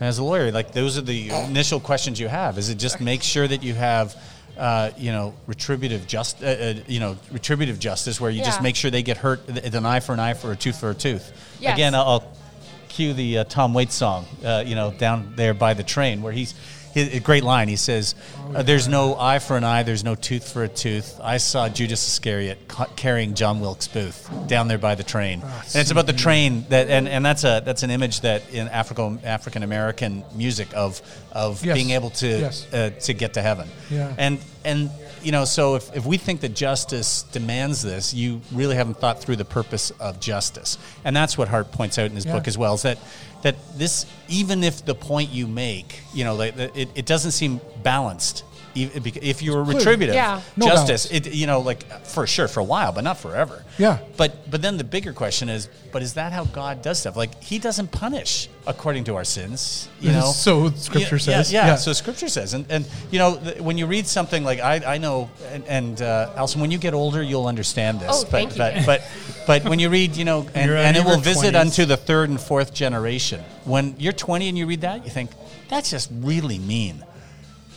[0.00, 2.58] As a lawyer, like those are the initial questions you have.
[2.58, 4.16] Is it just make sure that you have
[4.56, 8.76] uh, you know, retributive just, uh, uh, you know, retributive justice, where you just make
[8.76, 11.32] sure they get hurt, an eye for an eye, for a tooth for a tooth.
[11.60, 11.74] Yes.
[11.74, 12.32] Again, I'll, I'll
[12.88, 16.32] cue the uh, Tom Waits song, uh, you know, down there by the train, where
[16.32, 16.54] he's
[16.94, 17.68] his, a great line.
[17.68, 18.14] He says,
[18.54, 21.68] uh, "There's no eye for an eye, there's no tooth for a tooth." I saw
[21.68, 26.06] Judas Iscariot ca- carrying John Wilkes Booth down there by the train, and it's about
[26.06, 30.24] the train that, and, and that's a that's an image that in African African American
[30.34, 31.74] music of of Yes.
[31.74, 32.66] being able to Yes.
[32.72, 34.14] uh, to get to heaven, Yeah.
[34.16, 34.90] and and
[35.22, 39.22] you know, so if, if we think that justice demands this, you really haven't thought
[39.22, 40.76] through the purpose of justice.
[41.02, 42.32] And that's what Hart points out in his Yeah.
[42.34, 42.98] book as well, is that
[43.44, 48.42] that this even if the point you make, you know, it, it doesn't seem balanced.
[48.74, 50.40] If if you're retributive Yeah.
[50.56, 51.26] No justice, balance.
[51.26, 53.64] it, you know, like for sure for a while, but not forever.
[53.78, 53.98] Yeah.
[54.16, 57.16] But but then the bigger question is, but is that how God does stuff?
[57.16, 60.32] Like He doesn't punish according to our sins, you know.
[60.32, 61.52] So Scripture Yeah, yeah, says.
[61.52, 61.76] Yeah, Yeah.
[61.76, 64.98] So Scripture says, and and you know th- when you read something like I I
[64.98, 68.10] know, and, and uh, Alison, when you get older, you'll understand this.
[68.12, 68.58] Oh, but, thank you.
[68.58, 69.02] but but
[69.46, 71.60] but when you read, you know, and, You're and it will your visit 20s.
[71.60, 73.40] unto the third and fourth generation.
[73.64, 75.30] When you're 20 and you read that, you think
[75.68, 77.04] that's just really mean.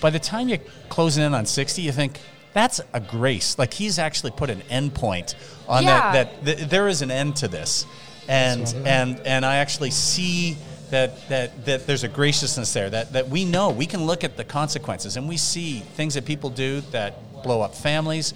[0.01, 2.19] By the time you're closing in on 60, you think
[2.53, 3.57] that's a grace.
[3.57, 5.35] Like he's actually put an end point
[5.67, 6.11] on Yeah.
[6.13, 6.43] that.
[6.45, 7.85] That th- there is an end to this,
[8.27, 10.57] and and and I actually see
[10.89, 12.89] that that that there's a graciousness there.
[12.89, 16.25] That that we know we can look at the consequences, and we see things that
[16.25, 18.33] people do that blow up families,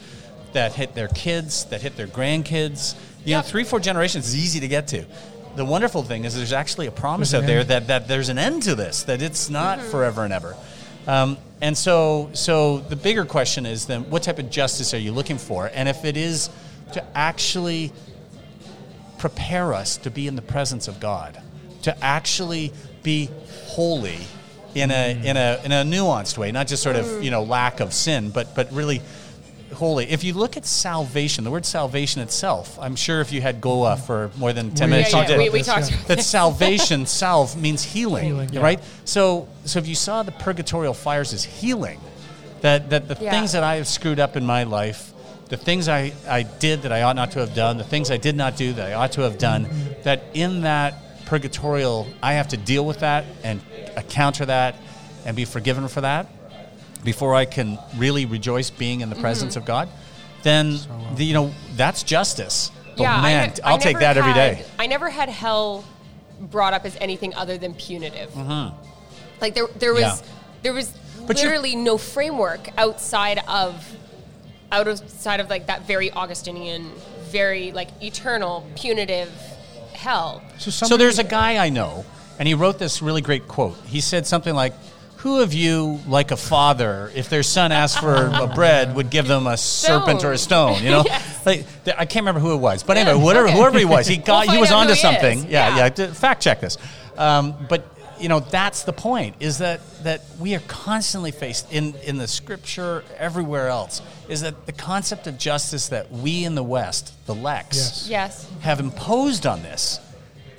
[0.53, 2.95] that hit their kids, that hit their grandkids.
[3.25, 5.05] You know, three four generations is easy to get to.
[5.55, 8.37] The wonderful thing is there's actually a promise There's out there that, that there's an
[8.37, 9.89] end to this, that it's not Mm-hmm.
[9.91, 10.55] forever and ever.
[11.07, 15.11] Um, and so, so the bigger question is then, what type of justice are you
[15.11, 15.69] looking for?
[15.73, 16.49] And if it is
[16.93, 17.91] to actually
[19.17, 21.41] prepare us to be in the presence of God,
[21.83, 22.73] to actually
[23.03, 23.29] be
[23.67, 24.17] holy
[24.73, 27.79] in a in a in a nuanced way, not just sort of you know lack
[27.79, 29.01] of sin, but but really
[29.73, 30.09] holy.
[30.09, 33.97] If you look at salvation, the word salvation itself, I'm sure if you had Goa
[33.97, 35.89] for more than ten We minutes, yeah, you yeah, did we, we talked.
[35.89, 35.95] yeah.
[35.95, 38.61] about that salvation salve means healing, Healing, yeah.
[38.61, 41.99] right so so if you saw the purgatorial fires as healing
[42.61, 43.31] that that the Yeah.
[43.31, 45.13] things that i have screwed up in my life
[45.49, 48.17] the things I, I did that i ought not to have done the things i
[48.17, 49.67] did not do that i ought to have done
[50.03, 53.61] that in that purgatorial i have to deal with that and
[54.09, 54.75] counter that
[55.25, 56.27] and be forgiven for that
[57.03, 59.89] before i can really rejoice being in the presence of god
[60.43, 60.77] then
[61.15, 64.31] the, you know that's justice but yeah, I man ne- i'll I take that every
[64.33, 65.83] had- day I never had hell
[66.39, 68.35] brought up as anything other than punitive.
[69.39, 70.25] Like there, there was, Mm-hmm.
[70.25, 70.31] Yeah.
[70.63, 70.87] there was
[71.27, 73.95] But literally no framework outside of,
[74.71, 76.91] outside of like that very Augustinian,
[77.29, 79.29] very like eternal punitive
[79.93, 80.41] hell.
[80.57, 82.05] So, So there's a guy I know,
[82.39, 83.77] and he wrote this really great quote.
[83.85, 84.73] He said something like,
[85.23, 89.27] "Who of you, like a father, if their son asked for a bread, would give
[89.27, 91.45] them a serpent or a stone?" You know, Yes.
[91.45, 93.57] like I can't remember who it was, but anyway, whatever, okay.
[93.57, 95.49] whoever he was, he got We'll he was onto something.
[95.49, 95.89] Yeah, yeah.
[95.95, 96.07] Yeah.
[96.13, 96.77] fact check this,
[97.17, 97.85] um, but
[98.19, 102.27] you know that's the point is that that we are constantly faced in in the
[102.27, 103.99] scripture everywhere else
[104.29, 108.07] is that the concept of justice that we in the west the lex Yes.
[108.07, 108.47] Yes.
[108.59, 109.99] have imposed on this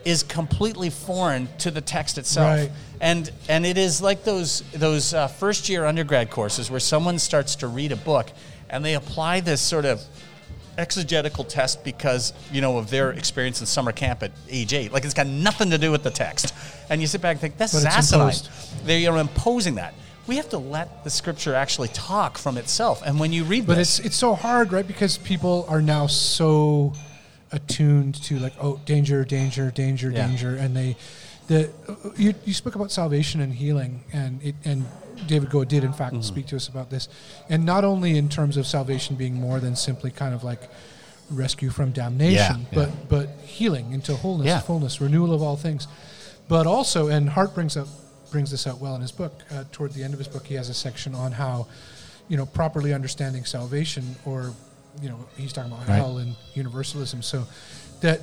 [0.04, 2.58] is completely foreign to the text itself.
[2.58, 2.72] Right.
[3.00, 7.56] And and it is like those those uh, first year undergrad courses where someone starts
[7.56, 8.30] to read a book
[8.70, 10.02] and they apply this sort of
[10.78, 14.92] exegetical test because you know of their experience in summer camp at age eight.
[14.92, 16.54] Like it's got nothing to do with the text,
[16.90, 18.32] and you sit back and think that's asinine.
[18.84, 19.94] They are imposing that.
[20.26, 23.02] We have to let the scripture actually talk from itself.
[23.04, 24.86] And when you read But this, it's it's so hard, right?
[24.86, 26.94] Because people are now so
[27.52, 30.26] attuned to like, oh, danger, danger, danger, Yeah.
[30.26, 30.96] danger, and they,
[31.48, 31.70] the
[32.16, 34.84] you, you spoke about salvation and healing, and it and
[35.26, 36.22] David Goa did in fact Mm-hmm.
[36.22, 37.08] speak to us about this,
[37.48, 40.62] and not only in terms of salvation being more than simply kind of like
[41.30, 42.94] rescue from damnation, Yeah, but yeah.
[43.08, 45.86] but healing into wholeness, fullness, renewal of all things,
[46.48, 47.88] but also, and Hart brings up
[48.30, 49.42] brings this out well in his book.
[49.50, 51.66] Uh, toward the end of his book, he has a section on how,
[52.28, 54.54] you know, properly understanding salvation, or
[55.00, 55.96] you know, he's talking about Right.
[55.96, 57.22] hell and universalism.
[57.22, 57.46] So
[58.00, 58.20] that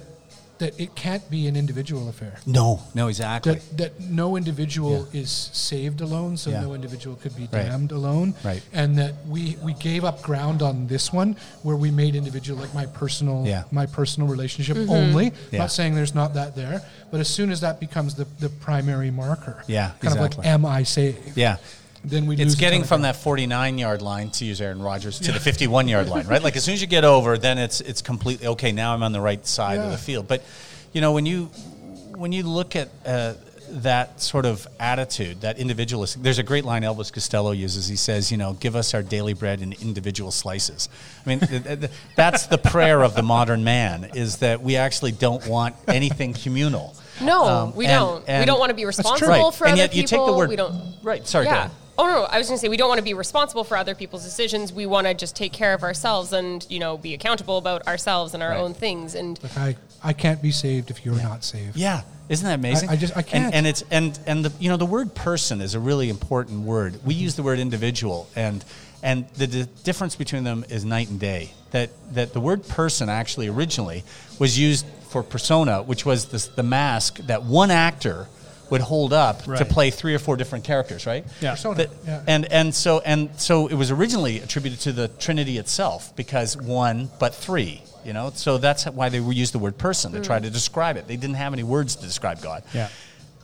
[0.60, 2.38] that it can't be an individual affair.
[2.46, 3.54] No, no, exactly.
[3.54, 6.60] That, that no individual is saved alone, so Yeah.
[6.60, 7.64] no individual could be Right.
[7.64, 8.36] damned alone.
[8.44, 8.62] Right.
[8.74, 12.74] And that we, we gave up ground on this one where we made individual like
[12.74, 13.64] my personal Yeah.
[13.72, 14.92] my personal relationship mm-hmm.
[14.92, 15.32] only.
[15.52, 15.60] Yeah.
[15.60, 19.12] Not saying there's not that there, but as soon as that becomes the, the primary
[19.12, 21.38] marker, Yeah, kind of like am I saved?
[21.38, 21.56] yeah.
[22.04, 25.40] Then we It's getting from that 49 yard line to use Aaron Rodgers to the
[25.40, 26.42] 51 yard line, right?
[26.42, 28.72] Like as soon as you get over, then it's it's completely okay.
[28.72, 30.28] Now I'm on the right side of the field.
[30.28, 30.44] But
[30.94, 31.46] you know when you
[32.16, 33.34] when you look at uh,
[33.72, 37.88] that sort of attitude, that individualist, there's a great line Elvis Costello uses.
[37.88, 40.90] He says, you know, give us our daily bread in individual slices.
[41.26, 45.12] I mean, th- th- that's the prayer of the modern man is that we actually
[45.12, 46.96] don't want anything communal.
[47.22, 47.92] No, Um, we and-
[48.26, 48.40] don't.
[48.40, 49.54] we don't want to be responsible Right.
[49.54, 50.96] for and other yet you take the word we don't.
[51.04, 51.26] right.
[51.28, 51.70] Sorry, go yeah.
[52.04, 52.10] Ahead.
[52.12, 53.78] Oh no, no, I was going to say we don't want to be responsible for
[53.78, 54.72] other people's decisions.
[54.74, 58.34] We want to just take care of ourselves and you know be accountable about ourselves
[58.34, 58.60] and our Right.
[58.60, 59.16] own things.
[59.16, 59.76] And Like I,
[60.10, 61.76] I can't be saved if you're not saved.
[61.78, 62.90] Yeah, isn't that amazing?
[62.90, 63.54] I just- I can't.
[63.54, 67.00] and it's and and the you know the word person is a really important word.
[67.06, 68.64] We use the word individual, and
[69.02, 71.52] and the, di difference between them is night and day.
[71.72, 74.04] That that the word person actually originally
[74.40, 78.28] was used for persona, which was this, the mask that one actor
[78.70, 81.26] would hold up to play three or four different characters, right?
[81.42, 81.52] Yeah.
[81.52, 82.24] Persona, That- yeah.
[82.28, 87.10] And and so and so it was originally attributed to the Trinity itself because one
[87.20, 87.84] but three.
[88.06, 90.44] You know, so that's why they used the word person to try mm.
[90.44, 91.08] to describe it.
[91.08, 92.64] They didn't have any words to describe God.
[92.74, 92.88] Yeah.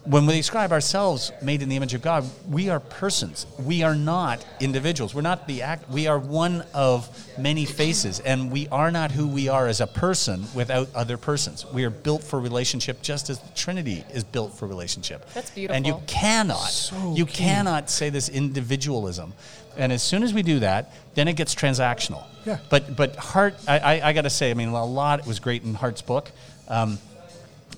[0.06, 3.48] When we describe ourselves made in the image of God, we are persons.
[3.58, 5.16] We are not individuals.
[5.16, 5.90] We're not the act.
[5.90, 9.88] We are one of many faces, and we are not who we are as a
[9.88, 11.66] person without other persons.
[11.74, 15.28] We are built for relationship, just as the Trinity is built for relationship.
[15.34, 15.76] That's beautiful.
[15.76, 17.44] And you cannot, So you key.
[17.44, 19.34] cannot say this individualism.
[19.76, 22.24] And as soon as we do that, then it gets transactional.
[22.46, 22.60] Yeah.
[22.70, 25.64] But but Hart, I, I, I got to say, I mean, a lot was great
[25.64, 26.32] in Hart's book.
[26.68, 27.00] Um,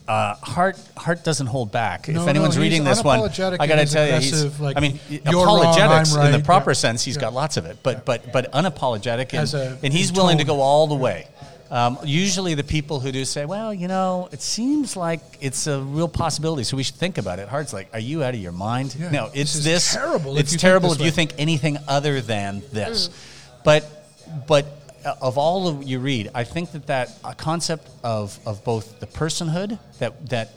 [0.08, 2.08] uh, Hart Hart doesn't hold back.
[2.08, 4.80] No, if anyone's he's reading this one, I got to tell you, he's like, I
[4.80, 6.76] mean, you're wrong, apologetics in the proper yeah.
[6.76, 7.22] sense, he's Yeah.
[7.22, 7.78] got lots of it.
[7.84, 11.28] But but but unapologetic, and, a- and he's willing to go all the way.
[11.70, 15.82] Um, usually, the people who do say, "Well, you know, it seems like it's a
[15.82, 18.54] real possibility, so we should think about it." Hart's like, "Are you out of your
[18.54, 18.96] mind?
[18.98, 19.94] Yeah, no, it's is this.
[19.94, 23.10] terrible if It's you think terrible this if you think anything other than this."
[23.66, 23.84] But
[24.48, 24.70] but uh,
[25.22, 29.80] of all of you read, I think that that concept of, of both the personhood
[30.00, 30.52] that that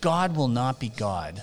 [0.00, 1.42] God will not be God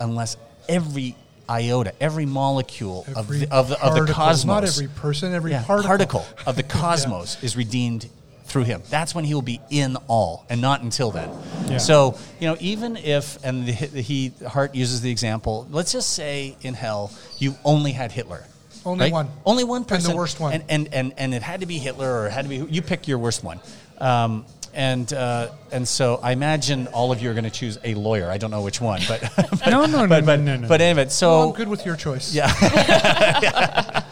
[0.00, 0.36] unless
[0.68, 1.16] every
[1.48, 5.64] iota, every molecule of the, of the, of the cosmos, Not every person, every yeah,
[5.64, 6.24] particle.
[6.46, 8.08] of the cosmos is redeemed
[8.44, 8.82] through him.
[8.88, 11.30] That's when he will be in all, and not until then.
[11.68, 11.78] Yeah.
[11.78, 15.66] So you know, even if and the, he Hart uses the example.
[15.70, 18.44] Let's just say in hell you only had Hitler.
[18.84, 19.12] Only right?
[19.12, 19.28] one.
[19.44, 20.16] Only one And the person.
[20.16, 20.52] worst one.
[20.52, 22.82] And, and and and it had to be Hitler or it had to be you
[22.82, 23.60] pick your worst one.
[23.98, 27.94] Um, and uh, and so I imagine all of you are going to choose a
[27.94, 28.30] lawyer.
[28.30, 29.22] I don't know which one, but
[29.66, 30.68] No, no, no, but, but, no, no.
[30.68, 32.34] but anyway, so Well, I'm good with your choice.
[32.34, 32.52] yeah.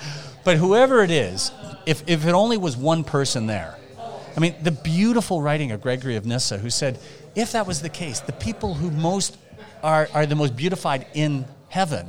[0.44, 1.50] but whoever it is,
[1.86, 3.76] if, if it only was one person there,
[4.36, 6.98] I mean, the beautiful writing of Gregory of Nyssa, who said,
[7.34, 9.36] if that was the case, the people who most
[9.82, 12.08] are, are the most beautified in heaven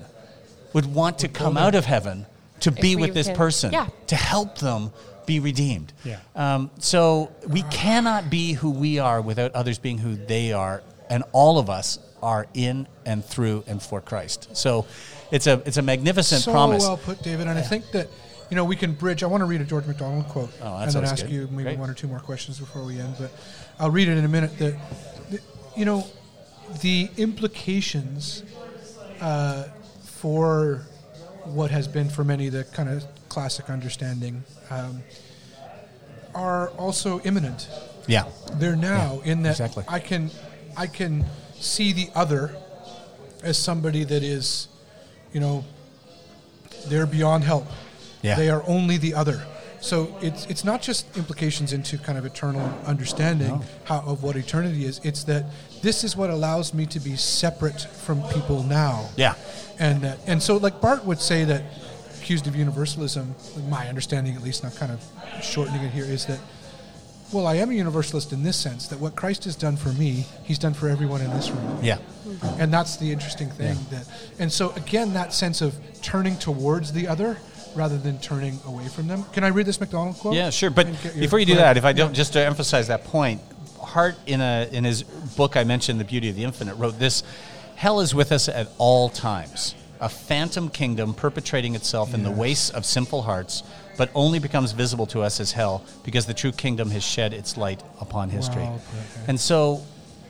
[0.74, 2.26] would want to come out of heaven
[2.62, 3.88] to be with this can- person, yeah.
[4.08, 4.91] to help them
[5.26, 5.91] be redeemed.
[6.03, 6.20] Yeah.
[6.36, 11.24] Um, so we cannot be who we are without others being who they are, and
[11.34, 14.55] all of us are in and through and for Christ.
[14.55, 14.86] So
[15.32, 16.84] it's a it's a magnificent so promise.
[16.84, 17.47] well put, David.
[17.47, 18.08] And I think that
[18.49, 19.22] you know we can bridge.
[19.22, 21.32] I want to read a George MacDonald quote Oh, that's and then ask good.
[21.34, 21.80] you maybe Great.
[21.80, 23.16] one or two more questions before we end.
[23.20, 23.32] But
[23.80, 24.58] I'll read it in a minute.
[24.60, 24.78] That,
[25.32, 25.41] that
[25.76, 26.08] you know
[26.82, 28.43] the implications
[29.22, 29.66] uh,
[30.03, 30.84] for
[31.53, 35.01] what has been for many the kind of classic understanding um,
[36.35, 37.67] are also imminent.
[38.07, 39.83] yeah, They're now in that exactly.
[39.87, 40.29] I can
[40.75, 41.25] I can
[41.59, 42.55] see the other
[43.43, 44.67] as somebody that is,
[45.33, 45.65] you know,
[46.87, 47.65] they're beyond help.
[48.21, 48.35] Yeah.
[48.35, 49.45] They are only the other.
[49.80, 54.86] So it's it's not just implications into kind of eternal understanding how, of what eternity
[54.86, 54.99] is.
[55.03, 55.45] It's that
[55.82, 59.09] this is what allows me to be separate from people now.
[59.15, 59.36] yeah,
[59.80, 61.63] And that, and so like Barth would say that
[62.17, 63.36] accused of universalism,
[63.69, 66.39] my understanding at least, and I'm kind of shortening it here, is that
[67.34, 70.25] well, I am a universalist in this sense that what Christ has done for me,
[70.43, 71.99] He's done for everyone in this room, yeah,
[72.57, 73.78] and that's the interesting thing.
[73.91, 74.07] That,
[74.39, 77.38] and so again, that sense of turning towards the other
[77.78, 79.23] rather than turning away from them.
[79.34, 80.34] Can I read this MacDonald quote?
[80.36, 80.49] yeah.
[80.49, 83.41] Sure, but before you do that, if I don't, just to emphasize that point,
[83.80, 87.23] Hart in a in his book I mentioned, The Beauty of the Infinite, wrote this:
[87.75, 89.75] Hell is with us at all times.
[89.99, 93.63] A phantom kingdom perpetrating itself in the wastes of sinful hearts,
[93.97, 97.57] but only becomes visible to us as hell because the true kingdom has shed its
[97.57, 98.61] light upon history.
[98.61, 99.25] Wow, okay.
[99.28, 99.82] And so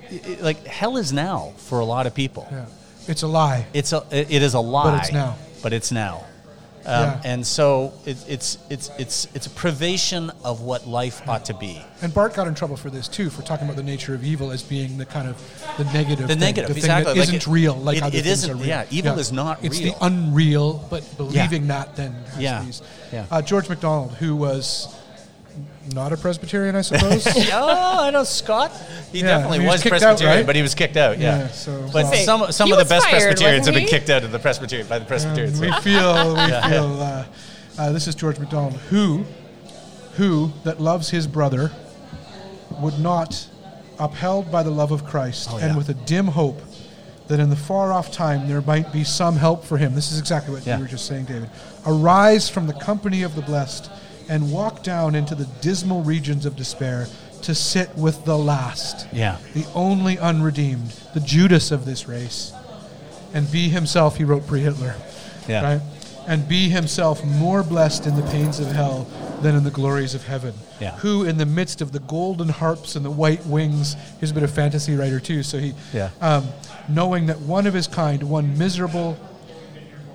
[0.10, 2.48] i- i- like hell is now for a lot of people.
[2.50, 2.66] Yeah.
[3.10, 3.66] It's a lie.
[3.74, 5.36] It's a it it is a lie, But it's now.
[5.64, 6.24] But it's now.
[6.88, 7.22] Um, Yeah.
[7.26, 11.82] And so it, it's it's it's it's a privation of what life ought to be.
[12.02, 14.52] And Barth got in trouble for this too, for talking about the nature of evil
[14.52, 15.36] as being the kind of
[15.78, 17.12] the negative, The thing, negative, the exactly.
[17.14, 18.68] thing Like that isn't it- real, like it- other it things isn't- are real.
[18.68, 19.94] yeah, evil is not It's real.
[19.94, 22.64] the unreal, but believing that then Yeah.
[22.64, 22.82] these.
[23.12, 23.26] Yeah.
[23.30, 24.88] Uh, George MacDonald, who was
[25.94, 27.26] not a Presbyterian, I suppose.
[27.54, 28.72] oh, I know Scott.
[29.12, 30.46] He Yeah, definitely he was was, kicked out, Presbyterian, right?
[30.46, 31.18] but he was kicked out.
[31.20, 31.40] Yeah.
[31.40, 34.10] Yeah, so- but Say, some some he of the best fired, Presbyterians have been kicked
[34.10, 35.60] out of the Presbyterian by the Presbyterians.
[35.60, 36.70] we feel, we Yeah.
[36.70, 37.02] feel.
[37.02, 37.26] Uh,
[37.80, 39.24] uh, this is George MacDonald, who,
[40.16, 41.72] who that loves his brother,
[42.80, 43.48] would not,
[44.00, 46.60] upheld by the love of Christ, Oh, and with a dim hope
[47.28, 49.94] that in the far off time there might be some help for him.
[49.96, 50.78] This is exactly what Yeah.
[50.78, 51.50] you were just saying, David.
[51.86, 53.90] Arise from the company of the blessed,
[54.30, 57.08] and walk down into the dismal regions of despair
[57.44, 59.38] to sit with the last, Yeah.
[59.54, 62.52] the only unredeemed, the Judas of this race,
[63.34, 64.18] and be himself.
[64.18, 64.96] He wrote pre-Hitler
[65.48, 65.62] Yeah.
[65.64, 65.82] right?
[66.28, 69.08] And be himself more blessed in the pains of hell
[69.42, 70.54] than in the glories of heaven.
[70.80, 70.92] Yeah.
[70.98, 74.44] Who, in the midst of the golden harps and the white wings, he's a bit
[74.44, 75.42] of fantasy writer too.
[75.44, 76.10] So he, Yeah.
[76.20, 76.48] um,
[76.90, 79.16] knowing that one of his kind, one miserable,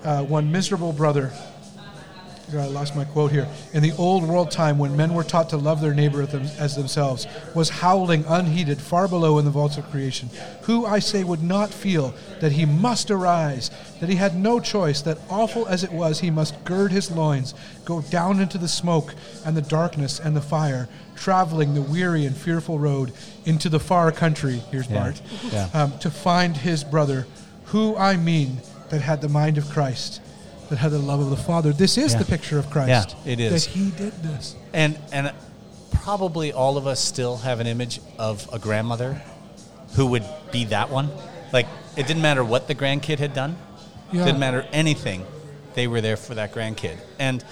[0.03, 1.31] uh, one miserable brother.
[2.59, 3.47] I lost my quote here.
[3.73, 7.27] In the old world time, when men were taught to love their neighbor as themselves,
[7.55, 10.29] was howling unheeded far below in the vaults of creation.
[10.63, 15.01] Who, I say, would not feel that he must arise, that he had no choice,
[15.01, 17.53] that awful as it was, he must gird his loins,
[17.85, 19.13] go down into the smoke
[19.45, 23.11] and the darkness and the fire, traveling the weary and fearful road
[23.45, 24.61] into the far country.
[24.71, 24.99] Here's Yeah.
[24.99, 25.21] Bart.
[25.51, 25.69] Yeah.
[25.73, 27.27] Um, to find his brother,
[27.65, 30.21] who I mean, that had the mind of Christ,
[30.69, 31.73] that had the love of the Father.
[31.73, 32.19] This is Yeah.
[32.19, 33.15] the picture of Christ.
[33.25, 33.65] Yeah, it is.
[33.65, 34.55] That he did this.
[34.73, 35.31] And and
[35.91, 39.21] probably all of us still have an image of a grandmother
[39.95, 41.09] who would be that one.
[41.51, 43.55] Like it didn't matter what the grandkid had done.
[44.11, 44.25] Yeah.
[44.25, 45.25] Didn't matter anything.
[45.75, 46.97] They were there for that grandkid.
[47.19, 47.43] And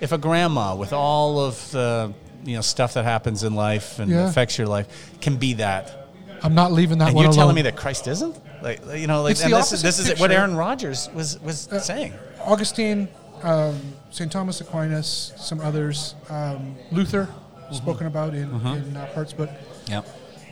[0.00, 2.12] if a grandma with all of the
[2.44, 4.28] you know stuff that happens in life and Yeah.
[4.28, 4.86] affects your life
[5.20, 6.08] can be that,
[6.42, 7.38] I'm not leaving that and one you're alone.
[7.38, 8.36] telling me that Christ isn't?
[8.66, 10.32] Like you know, like It's and this is this is what.
[10.32, 12.12] Aaron Rodgers was was saying.
[12.44, 13.06] Augustine,
[13.44, 13.78] um,
[14.10, 14.30] St.
[14.30, 17.74] Thomas Aquinas, some others, um, Luther, Mm-hmm.
[17.74, 19.50] spoken about in, in uh, Hart's book,
[19.88, 20.02] Yeah.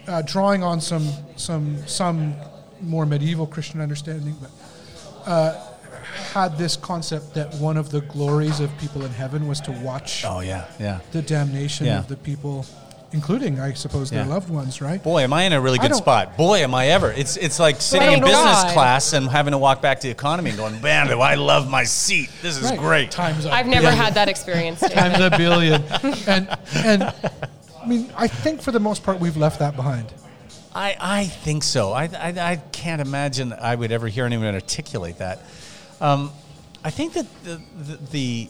[0.08, 1.06] uh, drawing on some
[1.36, 2.34] some some
[2.80, 4.50] more medieval Christian understanding, but
[5.30, 5.54] uh,
[6.32, 10.24] had this concept that one of the glories of people in heaven was to watch
[10.24, 10.98] Oh yeah, yeah.
[11.12, 11.98] the damnation Yeah.
[12.00, 12.66] of the people,
[13.14, 14.28] including, I suppose, their Yeah.
[14.34, 15.02] loved ones, right?
[15.02, 16.36] Boy, am I in a really good spot.
[16.36, 17.12] Boy, am I ever.
[17.12, 18.72] It's it's like sitting in business God.
[18.74, 21.84] class and having to walk back to economy and going, man, do I love my
[21.84, 22.28] seat.
[22.42, 22.78] This is Right.
[22.78, 23.10] great.
[23.12, 23.52] Times up.
[23.52, 23.92] I've never Yeah.
[23.94, 24.80] had that experience.
[24.80, 24.96] David.
[24.96, 25.82] times a billion.
[26.26, 27.02] and and
[27.82, 30.12] I mean, I think for the most part we've left that behind.
[30.74, 31.92] I, I think so.
[31.92, 35.38] I, I, I can't imagine I would ever hear anyone articulate that.
[36.00, 36.32] Um,
[36.82, 38.48] I think that the, the, the,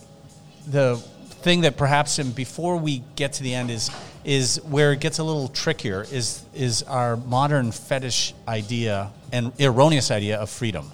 [0.68, 1.02] the
[1.44, 3.90] thing that perhaps, and before we get to the end, is,
[4.24, 10.10] is where it gets a little trickier is, is our modern fetish idea and erroneous
[10.10, 10.90] idea of freedom.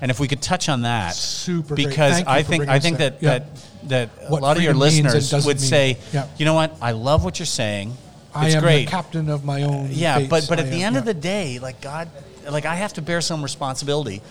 [0.00, 3.10] And if we could touch on that, Super because I think I think there.
[3.10, 3.38] that Yeah.
[3.38, 3.46] that
[3.88, 5.68] that a What lot of your freedom means and listeners would mean.
[5.68, 6.26] say, Yeah.
[6.38, 7.96] you know what, I love what you're saying.
[8.34, 8.86] I it's am great.
[8.86, 9.90] the captain of my own.
[9.92, 10.28] Yeah, fates.
[10.28, 12.08] but but I at the am- end of the day, like God,
[12.50, 14.22] like I have to bear some responsibility,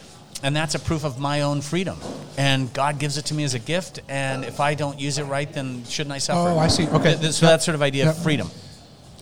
[0.43, 1.97] and that's a proof of my own freedom.
[2.37, 5.23] And God gives it to me as a gift, and if I don't use it
[5.25, 6.49] right, then shouldn't I suffer?
[6.51, 6.87] Oh, I see.
[6.87, 7.15] Okay.
[7.17, 7.53] Th- so Yep.
[7.53, 8.15] that sort of idea Yep.
[8.15, 8.49] of freedom.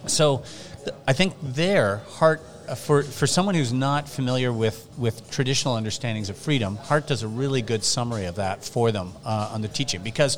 [0.08, 0.44] So,
[0.86, 5.76] th- I think there, Hart uh, for for someone who's not familiar with with traditional
[5.76, 9.62] understandings of freedom, Hart does a really good summary of that for them uh, on
[9.62, 10.38] the teaching because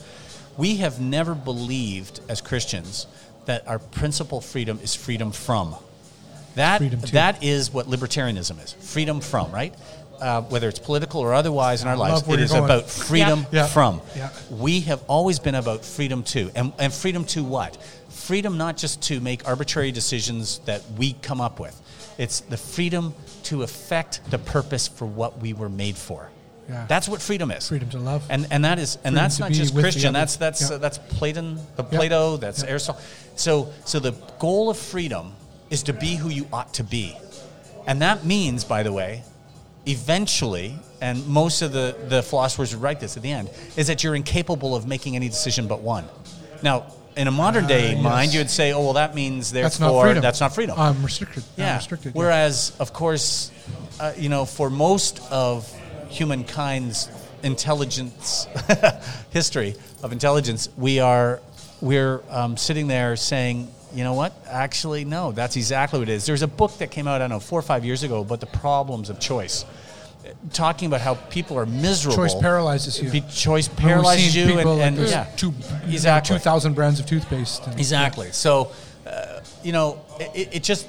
[0.58, 3.06] we have never believed as Christians
[3.46, 5.76] that our principal freedom is freedom from.
[6.56, 8.74] That Freedom that is what libertarianism is.
[8.74, 9.74] Freedom from, right?
[10.22, 12.64] Uh, whether it's political or otherwise in our lives, love where it you're is going.
[12.66, 13.66] about freedom Yeah.
[13.66, 14.02] from.
[14.16, 14.30] Yeah.
[14.52, 16.52] We have always been about freedom to.
[16.56, 17.76] And, and freedom to what?
[18.10, 21.76] Freedom not just to make arbitrary decisions that we come up with.
[22.20, 23.16] It's the freedom
[23.46, 26.30] to affect the purpose for what we were made for.
[26.70, 26.86] Yeah.
[26.88, 27.68] That's what freedom is.
[27.68, 28.22] Freedom to love.
[28.30, 30.14] And and that is and Freedom that's not just Christian.
[30.14, 30.76] That's that's Yeah.
[30.76, 31.98] uh, that's Platon, uh, Yeah.
[31.98, 32.38] Plato.
[32.38, 32.70] That's Yeah.
[32.70, 33.02] Aristotle.
[33.36, 35.34] So so the goal of freedom
[35.72, 37.18] is to be who you ought to be,
[37.88, 39.24] and that means, by the way,
[39.86, 44.04] eventually, and most of the the philosophers would write this at the end, is that
[44.04, 46.06] you're incapable of making any decision but one.
[46.62, 46.86] Now.
[47.18, 48.02] In a modern day yes.
[48.02, 50.22] mind, you would say, "Oh, well, that means therefore that's not freedom.
[50.22, 51.44] that's not freedom." I'm restricted.
[51.58, 51.76] I'm Yeah.
[51.76, 52.14] restricted.
[52.16, 52.18] yeah.
[52.20, 53.52] Whereas, of course,
[54.00, 55.70] uh, you know, for most of
[56.08, 57.10] humankind's
[57.44, 58.48] intelligence
[59.32, 61.42] history of intelligence, we are
[61.82, 64.34] we're um, sitting there saying, you know what?
[64.48, 66.26] Actually, no, that's exactly what it is.
[66.26, 68.40] There's a book that came out, I don't know, four or five years ago about
[68.40, 69.66] the problems of choice,
[70.54, 72.16] talking about how people are miserable.
[72.16, 73.10] Choice paralyzes you.
[73.12, 75.54] Be- choice paralyzes you, people and, like and yeah, two,
[75.88, 76.36] exactly.
[76.36, 77.66] two thousand brands of toothpaste.
[77.68, 78.32] and- Exactly.
[78.32, 78.72] So,
[79.06, 80.88] uh, you know, it, it just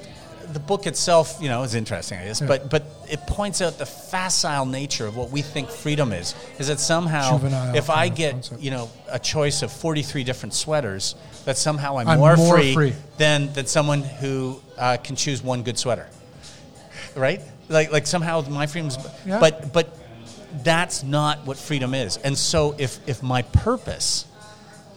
[0.53, 2.40] the book itself, you know, is interesting, I guess.
[2.40, 2.46] Yeah.
[2.46, 6.34] But but it points out the facile nature of what we think freedom is.
[6.58, 8.62] Is that somehow, Juvenile if I get concept.
[8.62, 12.56] you know a choice of forty three different sweaters, that somehow I'm, I'm more, more
[12.56, 12.94] free, free.
[13.18, 16.08] than than someone who uh, can choose one good sweater.
[17.14, 17.42] Right?
[17.68, 18.96] Like like somehow my freedom's.
[19.26, 19.38] Yeah.
[19.38, 19.94] But but
[20.64, 22.16] that's not what freedom is.
[22.16, 24.24] And so if if my purpose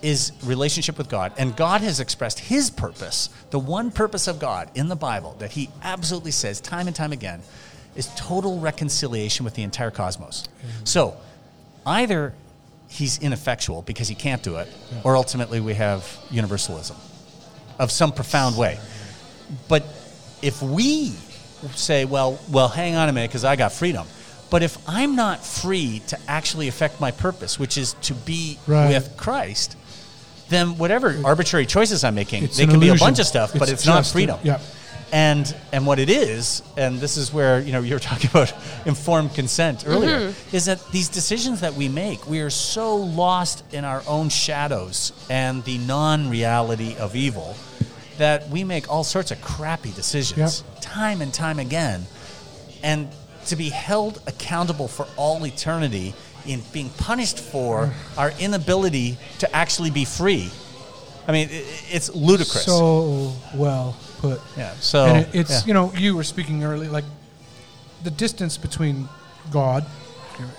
[0.01, 1.34] is relationship with God.
[1.38, 5.51] And God has expressed his purpose, the one purpose of God in the Bible that
[5.51, 7.41] he absolutely says time and time again
[7.96, 10.43] is total reconciliation with the entire cosmos.
[10.43, 10.86] Mm-hmm.
[10.86, 11.18] So
[11.86, 12.34] either
[12.89, 14.68] he's ineffectual because he can't do it,
[15.04, 16.96] or ultimately we have universalism
[17.80, 18.80] of some profound way.
[19.68, 19.84] But
[20.41, 21.14] if we
[21.74, 24.06] say, well, well, hang on a minute, because I got freedom.
[24.52, 28.89] But if I'm not free to actually affect my purpose, which is to be Right.
[28.89, 29.76] with Christ,
[30.50, 33.52] then whatever arbitrary choices I'm making, It's they an can be a bunch of stuff,
[33.54, 34.39] but It's it's, not just a- freedom.
[34.43, 34.60] yeah.
[35.12, 38.53] And and what it is, and this is where you know you were talking about
[38.86, 40.56] informed consent earlier, mm-hmm.
[40.56, 45.14] is that these decisions that we make, we are so lost in our own shadows
[45.30, 47.56] and the non-reality of evil
[48.18, 50.82] that we make all sorts of crappy decisions Yep.
[50.82, 52.06] time and time again,
[52.84, 53.08] and
[53.47, 56.14] to be held accountable for all eternity
[56.47, 60.49] in being punished for our inability to actually be free.
[61.28, 62.66] I mean, it's ludicrous.
[62.66, 63.95] So well
[64.30, 64.41] put.
[64.57, 64.73] yeah.
[64.80, 65.67] So and it, it's yeah.
[65.67, 67.05] you know you were speaking earlier like
[68.03, 69.07] the distance between
[69.51, 69.86] God,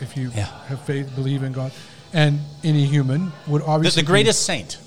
[0.00, 0.46] if you Yeah.
[0.68, 1.70] have faith, believe in God,
[2.12, 4.78] and any human would the, obviously the be- greatest saint.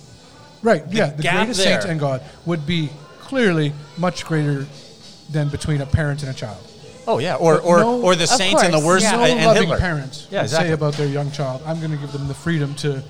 [0.62, 0.84] right.
[0.92, 2.90] yeah, the gap greatest saint and God would be
[3.30, 4.66] clearly much greater
[5.32, 6.58] than between a parent and a child.
[7.08, 9.16] Oh yeah, or or, no- or the Of saints and the worst yeah.
[9.18, 9.78] no and loving Hitler.
[9.80, 10.70] parent Yeah, exactly.
[10.70, 13.02] say about their young child, "I'm going to give them the freedom to,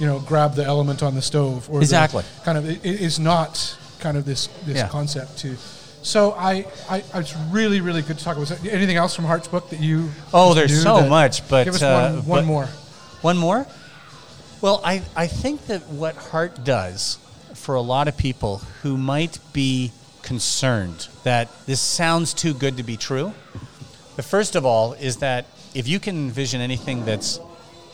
[0.00, 2.24] you know, grab the element on the stove." Or the Exactly.
[2.44, 4.88] kind of it, it is not kind of this this Yeah.
[4.88, 5.56] concept too.
[6.02, 8.50] So I, I, it's really really good to talk about.
[8.66, 10.10] Anything else from Hart's book that you?
[10.34, 12.64] Oh, there's so much, but give us uh, one, one more.
[13.22, 13.66] One more?
[14.60, 17.18] Well, I, I think that what Hart does
[17.54, 19.92] for a lot of people who might be
[20.22, 23.32] concerned that this sounds too good to be true,
[24.16, 27.38] the first of all is that if you can envision anything that's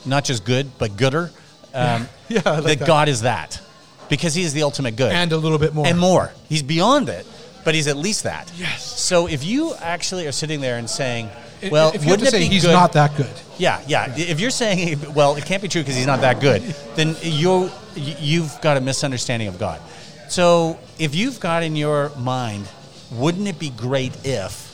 [0.05, 1.31] not just good, but gooder,
[1.73, 2.87] um, Yeah, I like that, that.
[2.87, 3.61] God is that.
[4.09, 5.11] Because he is the ultimate good.
[5.11, 5.85] And a little bit more.
[5.85, 6.31] And more.
[6.47, 7.25] He's beyond it,
[7.63, 8.51] but he's at least that.
[8.57, 8.83] Yes.
[8.99, 11.29] So if you actually are sitting there and saying,
[11.71, 12.71] well, if you wouldn't to it say be he's good?
[12.73, 14.13] not that good, Yeah, yeah.
[14.15, 16.61] If you're saying, well, it can't be true because he's not that good,
[16.95, 19.81] then you you've got a misunderstanding of God.
[20.29, 22.67] So if you've got in your mind,
[23.11, 24.68] wouldn't it be great if?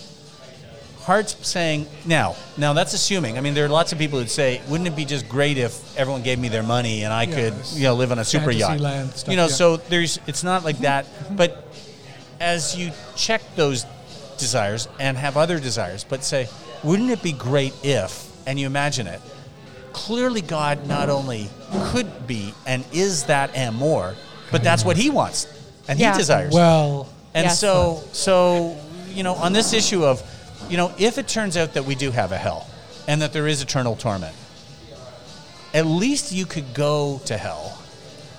[1.05, 2.35] Hart's saying now.
[2.57, 3.37] Now that's assuming.
[3.37, 5.95] I mean, there are lots of people who'd say, wouldn't it be just great if
[5.97, 8.49] everyone gave me their money and I Yeah, could, you know, live on a super
[8.51, 8.79] yacht?
[8.79, 9.49] land stuff, you know, yeah.
[9.53, 10.19] so there's.
[10.25, 11.05] It's not like that.
[11.37, 11.71] But
[12.39, 13.85] as you check those
[14.39, 16.49] desires and have other desires, but say,
[16.83, 19.21] wouldn't it be great if, and you imagine it,
[19.93, 21.49] clearly God not only
[21.91, 24.15] could be and is that and more,
[24.51, 25.47] but that's what he wants
[25.87, 26.13] and Yeah.
[26.13, 26.51] he desires.
[26.51, 27.59] well, and Yes.
[27.59, 28.75] so, so,
[29.13, 30.21] you know, on this issue of,
[30.69, 32.67] you know, if it turns out that we do have a hell
[33.07, 34.35] and that there is eternal torment,
[35.73, 37.77] at least you could go to hell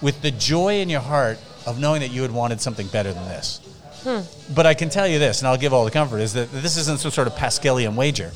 [0.00, 3.24] with the joy in your heart of knowing that you had wanted something better than
[3.28, 3.60] this.
[4.02, 4.20] Hmm.
[4.54, 6.76] But I can tell you this, and I'll give all the comfort, is that this
[6.76, 8.32] isn't some sort of Pascalian wager.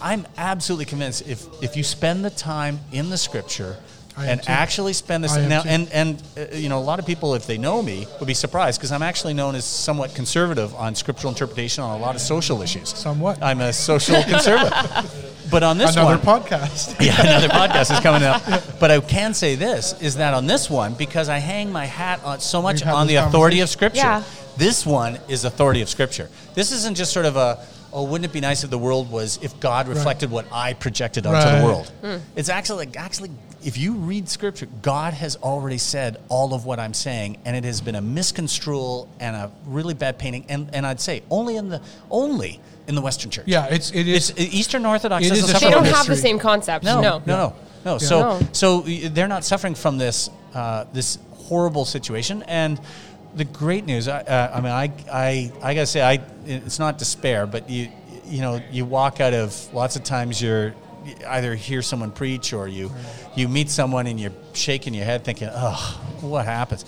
[0.00, 3.76] I'm absolutely convinced if, if you spend the time in the scripture
[4.18, 4.50] and too.
[4.50, 5.68] actually spend this now too.
[5.68, 8.34] and and uh, you know a lot of people if they know me would be
[8.34, 12.20] surprised because I'm actually known as somewhat conservative on scriptural interpretation on a lot of
[12.20, 12.90] social issues.
[12.90, 13.42] Somewhat.
[13.42, 15.26] I'm a social conservative.
[15.50, 16.94] But on this another one, podcast.
[17.04, 18.40] yeah, another podcast is coming up.
[18.78, 22.22] But I can say this is that on this one, because I hang my hat
[22.22, 24.22] on so much on the authority of Scripture, Yeah.
[24.56, 26.28] this one is authority of Scripture.
[26.54, 27.58] This isn't just sort of a,
[27.92, 31.26] oh, wouldn't it be nice if the world was, if God reflected what I projected
[31.26, 31.58] onto Right.
[31.58, 31.90] the world?
[32.36, 33.30] It's actually, like, actually,
[33.62, 37.64] if you read Scripture, God has already said all of what I'm saying, and it
[37.64, 40.46] has been a misconstrual and a really bad painting.
[40.48, 41.80] And, and I'd say only in the
[42.10, 43.46] only in the Western Church.
[43.46, 44.30] yeah, it's it is.
[44.30, 46.84] It's Eastern Orthodox It doesn't is a suffer They don't from have the same concept.
[46.84, 47.18] no, No.
[47.18, 47.54] no, no,
[47.84, 47.98] no.
[47.98, 48.48] So, No.
[48.52, 52.42] so they're not suffering from this uh, this horrible situation.
[52.48, 52.80] And
[53.36, 56.98] the great news, I, uh, I mean, I, I, I gotta say, I, it's not
[56.98, 57.88] despair, but you,
[58.26, 60.74] you know, you walk out of lots of times you're you
[61.26, 62.90] either hear someone preach or you,
[63.34, 66.84] you meet someone and you're shaking your head thinking, oh, what happens?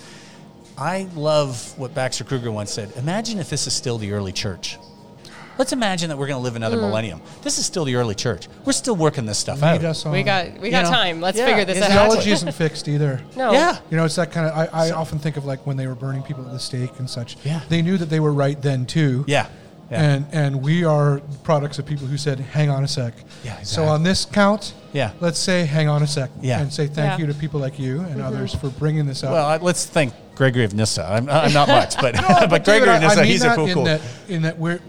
[0.77, 2.91] I love what Baxter Kruger once said.
[2.97, 4.77] Imagine if this is still the early church.
[5.57, 6.83] Let's imagine that we're going to live another hmm.
[6.83, 7.21] millennium.
[7.43, 8.47] This is still the early church.
[8.65, 9.73] We're still working this stuff out.
[9.73, 10.11] Lead us on.
[10.11, 11.21] We got we got know, time.
[11.21, 11.97] Let's yeah, figure this exactly.
[11.97, 12.09] out.
[12.09, 13.21] theology isn't fixed either.
[13.35, 13.51] No.
[13.51, 13.77] Yeah.
[13.91, 14.57] You know, it's that kind of.
[14.73, 17.07] I, I often think of like when they were burning people at the stake and
[17.07, 17.37] such.
[17.45, 17.61] Yeah.
[17.69, 19.25] They knew that they were right then too.
[19.27, 19.47] Yeah.
[19.93, 20.01] Yeah.
[20.03, 23.13] And and we are products of people who said, "Hang on a sec."
[23.43, 25.11] Yeah, So on this count, Yeah.
[25.19, 26.59] let's say, "Hang on a sec," Yeah.
[26.61, 27.11] and say thank Yeah.
[27.13, 27.21] Mm-hmm.
[27.21, 29.31] you to people like you and others for bringing this up.
[29.31, 31.05] Well, I- let's thank Gregory of Nyssa.
[31.05, 33.41] I'm, I'm not much, but, No, but, David, Gregory I- of Nyssa, I mean he's
[33.41, 33.83] that a cool, in cool.
[33.85, 34.79] That, in that we're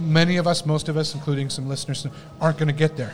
[0.00, 2.06] many of us, most of us, including some listeners,
[2.40, 3.12] aren't going to get there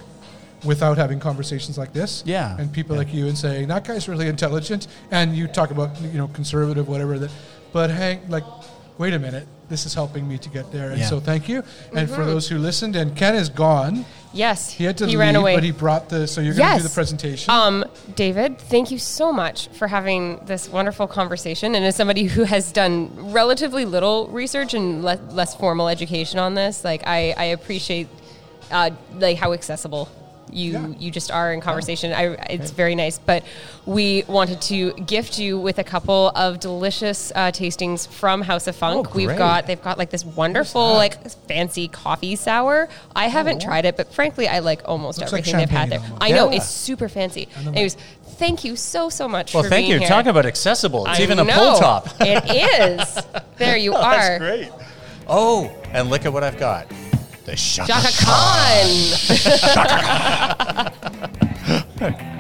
[0.65, 2.23] without having conversations like this.
[2.27, 2.57] Yeah.
[2.59, 3.01] And people Yeah.
[3.03, 6.89] like you and saying that guy's really intelligent, and you talk about you know conservative
[6.89, 7.31] whatever that,
[7.73, 8.45] but hang like,
[8.99, 11.07] wait a minute, this is helping me to get there, and Yeah.
[11.07, 11.63] so thank you.
[11.95, 12.15] And Mm-hmm.
[12.15, 14.05] for those who listened, and Ken is gone.
[14.33, 14.71] Yes.
[14.73, 15.55] He had to he leave, ran away.
[15.55, 16.27] but he brought the.
[16.27, 17.53] So you're going to do the presentation.
[17.55, 17.85] Um,
[18.17, 21.75] David, thank you so much for having this wonderful conversation.
[21.77, 26.55] And as somebody who has done relatively little research and le- less formal education on
[26.55, 28.09] this, like I, I appreciate
[28.73, 30.09] uh, like how accessible
[30.53, 30.87] you Yeah.
[30.99, 32.13] you just are in conversation.
[32.13, 33.19] I, it's very nice.
[33.19, 33.45] But
[33.87, 38.77] we wanted to gift you with a couple of delicious uh, tastings from House of
[38.77, 39.09] Funk.
[39.11, 42.89] Oh, We've got they've got like this wonderful like fancy coffee sour.
[43.17, 45.91] I haven't tried it, but frankly, I like almost Oh, Looks like everything they've had
[45.91, 45.99] there.
[46.01, 46.57] champagne I know Yeah.
[46.57, 47.49] it's super fancy.
[47.57, 47.95] Anyways,
[48.25, 49.55] thank you so so much.
[49.55, 49.99] Well, thank you.
[49.99, 50.09] Here.
[50.09, 51.07] Talk about accessible.
[51.07, 51.55] It's I even a know.
[51.55, 52.09] pull top.
[52.21, 53.19] it is.
[53.59, 54.01] There you are.
[54.03, 54.71] That's great.
[55.27, 56.87] Oh, and look at what I've got.
[57.45, 58.13] The Shaka Shaka
[61.99, 62.34] Khan.